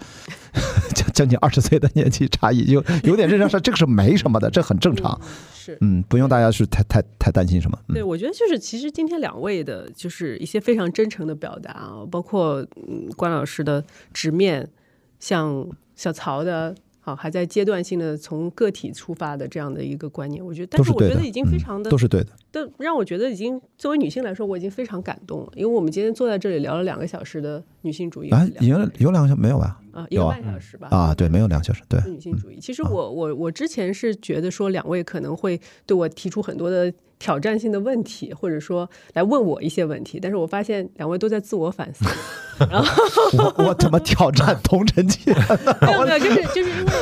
[1.15, 5.19] 将将近二十岁的年纪差异，就 有点认识上，这个是没什么的，这很正常。
[5.55, 7.79] 是，嗯，不用大家去太太太担心什么。
[7.89, 12.57] 对，我觉得就是其实今天两位的，就是一些非常真诚的表达啊，包括
[12.87, 14.69] 嗯关老师的直面，
[15.19, 16.75] 像小曹的。
[17.05, 29.79] 好，还在阶段性的从个体出发的这样的一个观念，我觉得，但是我觉得已经非常的都是对的，都让我觉得已经作为女性来说，我已经非常感动了，因为我们今天坐在这里聊了两个小时的女性主义啊，已经有两个小时没有吧？
[29.93, 30.89] 啊，一个半小时吧？
[30.91, 32.59] 啊，对，没有两个小时，对，女性主义。
[32.59, 36.91] 其实我我我之前是觉得说两位可能会对我提出很多的。
[37.25, 42.05] 挑战性的问题，或者说来问我一些问题，但是我发现两位都在自我反思。
[42.71, 42.95] 然 后
[43.39, 45.19] 我我怎么挑战同城记？
[45.81, 46.93] 没有没有，就是就是因为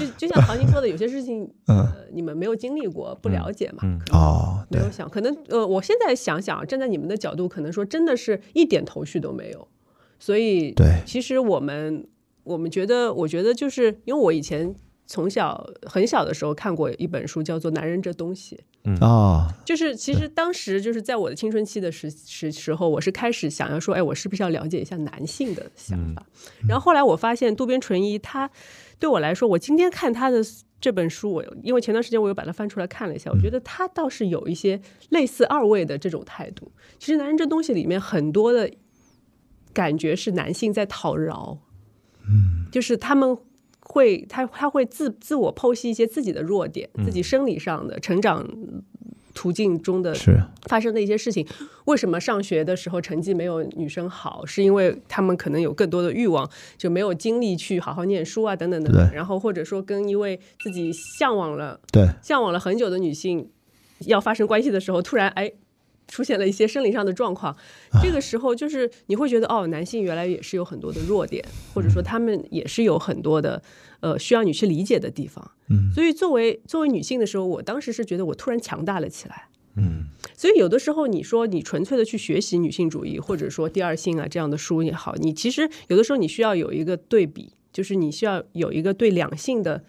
[0.00, 3.84] 就就像唐宁说的，有些事情呃你们没有经历过，不了解嘛。
[4.10, 9.68] 哦，没有想，可能呃我现在想想，站在你们的角度，可能说真的是一点头绪都没有。
[10.18, 12.04] 所以对，其实我们
[12.42, 14.74] 我们觉得，我觉得就是因为我以前。
[15.08, 18.54] 从小很小的时候看过一本书，叫做《男人这东西》。
[18.84, 26.24] 嗯啊，就是其实当时就是在我的青春期的时时时候，我是开始想要说，哎，我是不是要了解一下男性的想法？
[26.68, 28.50] 然后后来我发现渡边淳一他
[28.98, 30.40] 对我来说，我今天看他的
[30.78, 34.78] 这本书，我因为前段时间我又把它翻出来看了一下，我觉得他倒是有一些
[35.08, 36.70] 类似二位的这种态度。
[36.98, 38.70] 其实《男人这东西》里面很多的
[39.72, 41.58] 感觉是男性在讨饶，
[42.28, 43.38] 嗯，就是他们。
[43.88, 48.46] 会，他他会自自我剖析一些自己的弱点，自己生理上的成长
[49.34, 50.14] 途径中的
[50.66, 51.46] 发生的一些事情。
[51.86, 54.44] 为什么上学的时候成绩没有女生好？
[54.44, 59.10] 是因为他们可能有更多的欲望，就没有精力去好好念书啊，等等等等。
[59.12, 63.50] 然后或者说跟一位自己向往了对向往了很久的女性
[64.00, 65.52] 要发生关系的时候，突然哎。
[66.08, 67.56] 出现了一些生理上的状况，
[68.02, 73.62] 这个时候就是你会觉得哦，男性原来也是有很多的弱点，或者说他们也是有很多的
[74.00, 75.52] 呃需要你去理解的地方。
[75.68, 79.48] 嗯，所以作为作为女性的时候，我当时是觉得我突然强大了起来。
[79.76, 89.84] 嗯，所以有的时候你说你纯粹的去学习女性主义，或者说第二性啊这样的书也好，你其实有的时候你需要有一个对比，就是你需要有一个对两性的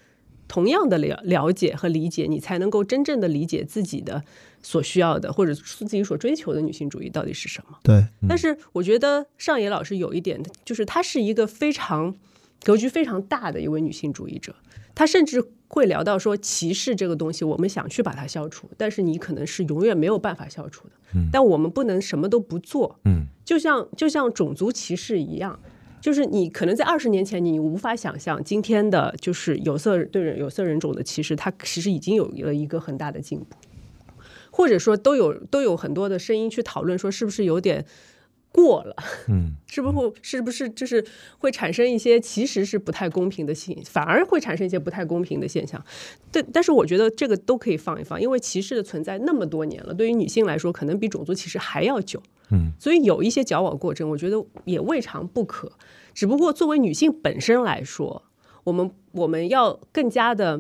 [0.47, 4.23] 同样的了了解和理解，你才能够真正的理解自己的。
[4.61, 7.77] 所需要的，或者自己所追求的女性主义到底是什么？
[7.83, 12.15] 对，但是我觉得上野老师有一点，就是她是一个非常
[12.63, 14.55] 格局非常大的一位女性主义者。
[14.93, 20.91] 她甚至会聊到说，歧视这个东西，我们想去把它消除，但是你可能是永远没有办法消除的。
[21.15, 22.99] 嗯，但我们不能什么都不做。
[23.05, 25.57] 嗯，就像就像种族歧视一样，
[26.01, 33.45] 就是你可能在二十年前你无法想象，今天的就是有色对人有色人种的歧视，它其实已经有了一个很大的进步。
[34.51, 37.85] 或者说都有都有很多的声音去讨论说是不是有点
[38.51, 38.95] 过了，
[39.27, 41.05] 嗯，是不是是不是就是
[41.37, 45.79] 会产生一些其实是不太公平的现，反而会产生一些不太公平的现象。
[46.31, 55.71] 但但是我觉得这个都可以放一放，因为歧视的存在那么多年了，对于女性来说可能比种族歧视还要久，嗯，所以有一些矫枉过正，我觉得也未尝不可。
[56.15, 58.23] 只不过作为女性本身来说，
[58.63, 60.59] 我们我们要更加的。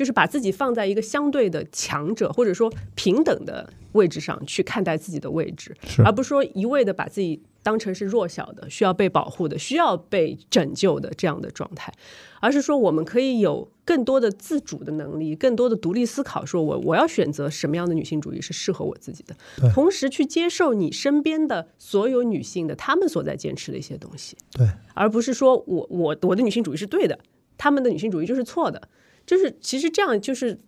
[0.00, 11.92] 就是把自己放在一个相对的强者或者说平等的位置上去看待自己的位置，而不是说一味的把自己当成是弱小的、需要被保护的、需要被拯救的这样的状态，
[12.40, 19.36] 而是说我们可以有更多的自主的能力，更多的独立思考，说我我要选择什么样的女性主义是适合我自己的，
[19.74, 27.18] 同时去接受你身边的所有女性的她们所在坚持的一些东西，对，而不是说我我我的女性主义是对的，
[27.58, 28.88] 他们的女性主义就是错的。
[29.30, 30.58] 就是其实这样就是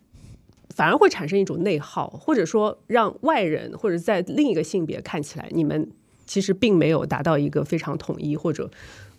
[0.69, 5.91] 反而会产生一种内耗，或者说让外人或者在另一个性别看起来，你们
[6.25, 8.71] 其实并没有达到一个非常统一或者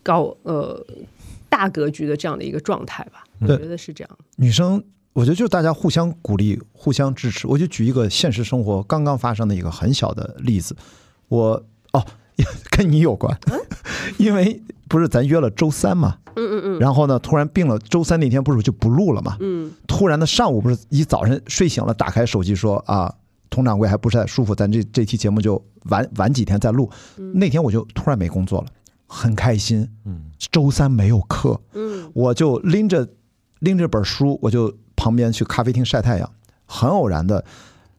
[0.02, 0.82] 高呃
[1.50, 3.22] 大格局的这样的一个状态吧？
[3.42, 4.18] 我觉得是这样。
[4.36, 4.82] 女生，
[5.12, 7.46] 我觉得就是大家互相鼓励、互相支持。
[7.46, 10.74] 我就举一个现实生活刚刚发生的一个很小的例子，
[11.28, 12.02] 我哦
[12.70, 13.36] 跟你有关，
[14.18, 16.18] 因为不是咱约了周三嘛。
[16.36, 19.36] 嗯嗯嗯，然后呢，突然病了，周三那天不是就不录了嘛？
[19.38, 23.14] 嗯，突然的上午不是一早晨睡醒了，打开手机说啊，
[23.50, 26.90] 佟掌柜还不是太舒服，咱这这期节目就晚晚几天再录。
[27.32, 28.66] 那天我就突然没工作了，
[29.06, 29.88] 很开心。
[30.04, 33.08] 嗯，周三没有课，嗯，我就拎着
[33.60, 36.28] 拎着本书，我就旁边去咖啡厅晒太阳。
[36.66, 37.44] 很偶然的。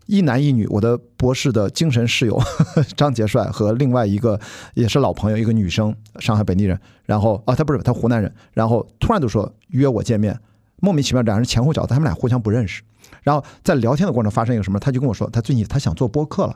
[0.06, 2.40] 一男一女，我的博士的精神室友
[2.96, 4.40] 张杰帅和另外一个
[4.74, 6.80] 也是老朋友，一个女生，上海本地人。
[7.06, 8.32] 然后啊，他不是他湖南人。
[8.54, 10.40] 然后突然就说约我见面，
[10.78, 12.84] 莫名其妙两人前后脚，他们俩互相不认识。
[13.24, 14.80] 然后在聊天的过程发生一个什么？
[14.80, 16.56] 他就跟我说，他最近他想做播客了，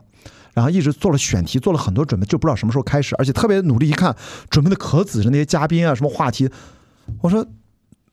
[0.53, 3.89] 然后一直做了选题，做了很多准备，就不知道什么时候开始，而且特别努力。
[3.89, 4.15] 一看
[4.51, 6.47] 准备的可仔细，那些嘉宾啊，什么话题，
[7.21, 7.45] 我说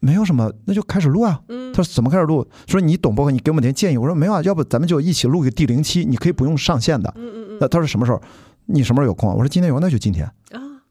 [0.06, 1.40] 没有什么，那就开始录啊。
[1.74, 2.46] 他说怎么开始录？
[2.68, 3.98] 说你懂播客，你给我们点建议。
[3.98, 7.12] 我说没有啊，要不咱们就一起录个第零期，你可以不用上线的。
[7.60, 8.22] 那他说什么时候？
[8.66, 9.28] 你什么时候有空？
[9.30, 10.30] 我说今天有，那就今天。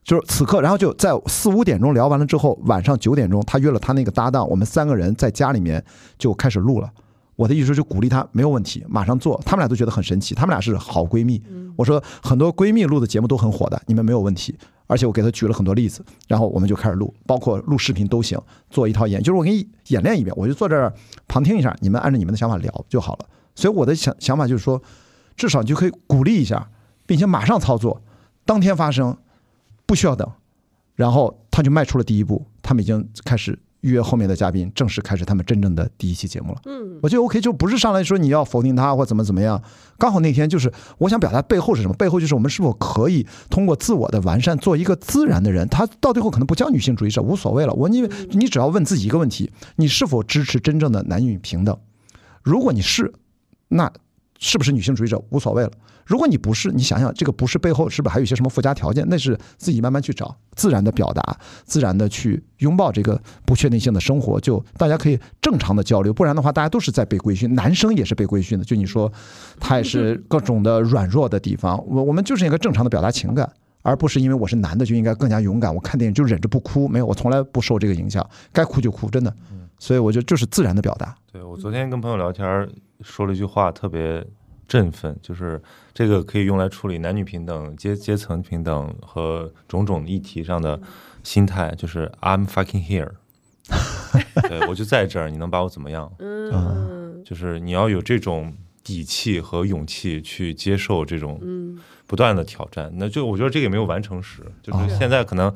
[0.04, 5.82] 就是此刻，然后就在四五点钟聊完了之后，晚上九点钟，他约了他那个搭档，我们三个人在家里面
[6.18, 6.90] 就开始录了。
[7.38, 9.42] 我的意思就鼓励他，没有问题，马上做。
[9.46, 11.42] 他们俩都觉得很神奇，他们俩是好闺蜜。
[11.76, 14.56] 我说很多闺蜜录的节目都很火的，你们没有问题。
[14.88, 20.94] 而且我给他举了很多例子，然后我们就开始录，包括录视频都行，做一套演，就是我给你演练一遍，我就坐这儿
[21.28, 23.26] 旁听一下，你们按照你们的想法聊就好了。
[23.56, 24.82] 所以我的想想法就是说，
[25.36, 26.70] 至少你就可以鼓励一下，
[27.06, 28.02] 并且马上操作，
[28.46, 29.18] 当天发生。
[29.88, 30.28] 不需要等，
[30.96, 33.60] 然后他就迈出了第一步，他们已经开始
[33.92, 36.62] 约后面的嘉宾，正式开始他们真正的第一期节目了。
[36.66, 39.62] 嗯，我觉得 OK，就不是上来说你要否定他或怎么怎么样。
[39.98, 41.94] 刚好那天就是我想表达背后是什么？
[41.94, 45.68] 背后就是我们是否可以通过自我的完善，做一个自然的人。
[45.70, 47.74] 他到最后可能不叫女性主义者，无所谓了。
[47.74, 51.78] 我因为你只要问自己一个问题：你是否支持真正的男女平等？
[52.44, 53.14] 如果你是，
[53.70, 53.92] 那
[54.40, 55.72] 是不是女性主义者无所谓了。
[56.06, 59.04] 如果你不是，你想想这个不是背后是不是还有一些什么附加条件？
[59.10, 66.14] 那是自己慢慢去找，自然的表达，自然的去拥抱这个不确定性的生活，就大家可以正常的交流。
[66.14, 68.64] 不然的话，大家都是在被规训，男生也是被规训的。
[68.64, 69.12] 就你说，
[69.60, 71.84] 他也是各种的软弱的地方。
[71.88, 75.74] 我我们就是应该正常的表达情感，而不是因为我是男的就应该更加勇敢。
[75.74, 78.24] 我看电影就忍着不哭，没有，我从来不受这个影响，
[78.54, 79.36] 该哭就哭，真的。
[79.80, 81.16] 所以我觉得就是自然的表达。
[81.32, 82.70] 对我昨天跟朋友聊天
[83.02, 84.26] 说了一句话，特别。
[84.68, 85.62] 振奋就是
[85.94, 90.82] 这个可以用来处理男女平等、阶阶层平等和种种议题上的
[91.22, 93.12] 心态，就是 I'm fucking here，
[94.50, 96.12] 对我就在这儿，你能把我怎么样？
[96.18, 101.40] 嗯，就是你要有这种底气和勇气去接受这种
[102.08, 102.92] 不断的挑战。
[102.96, 105.54] 那就我觉得这个也没有完成时，就是现在可能。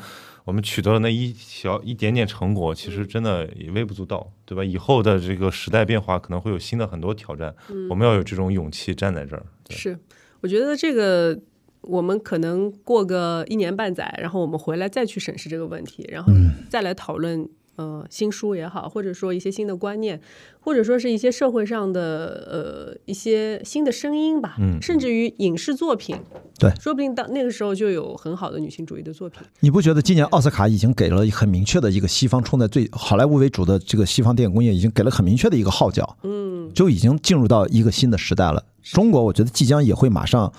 [0.49, 4.65] 我们取得了那一小一点点成果，其实真的也微不足道，对吧？
[4.65, 7.55] 以后的这个时代变化可能会有新的很多挑战，
[7.87, 9.45] 我们要有这种勇气站在这儿。
[9.69, 9.95] 是，
[10.41, 11.39] 我觉得这个
[11.81, 16.33] 我们可能过个一年半载，然后我们回来再去审视这个问题，然后
[16.67, 17.47] 再来讨论。
[17.75, 20.19] 呃，新书也好，或者说一些新的观念，
[20.61, 26.15] 或者说是一些社会上的呃一些新的声音吧，嗯，甚至于影视作品，
[26.59, 29.41] 对，说不定到那个时候就有很好的女性主义的作品。
[29.61, 38.63] 你不觉得今年奥斯卡已经给了很明确的一个西方冲在最好莱坞为主的这个西方电影工业已经给了很明确的一个号角，嗯，就已经进入到一个新的时代了。
[38.83, 40.51] 中国我觉得即将也会马上。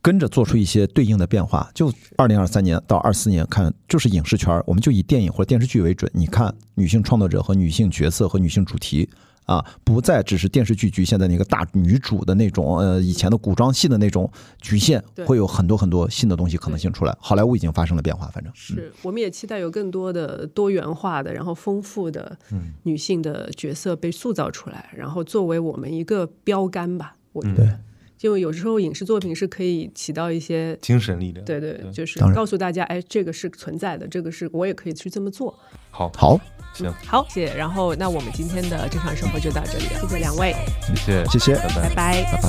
[0.00, 6.08] 跟着做出一些对应的变化，就二零二三年到二四年看，就是影视圈，我们就以电影或者电视剧为准。
[6.14, 9.08] 你看，女性创作者和女性角色和女性主题
[9.48, 14.30] 啊，不再只是电视剧局限在那个大女主的那种呃以前的古装戏的那种
[14.60, 17.16] 局限，会有很多很多新的东西可能性出来。
[17.18, 22.38] 好莱坞已经发生了变化，反正是我们也期待有更多的多元化的，然后丰富的
[22.82, 27.16] 女性的角色被塑造出来，然后作为我们一个标杆吧。
[27.32, 27.80] 我觉得。
[28.18, 35.56] 就有时候影视作品是可以起到一些精神力量，对对，就是告诉大家，哎，这个是存在的，这个是我也可以去这么做。
[35.90, 36.38] 好，好，
[36.74, 37.54] 行，好，谢谢。
[37.54, 42.48] 然后，那我们今天的正常生活就到这里了，谢谢两位，谢谢，谢谢，拜拜，拜拜。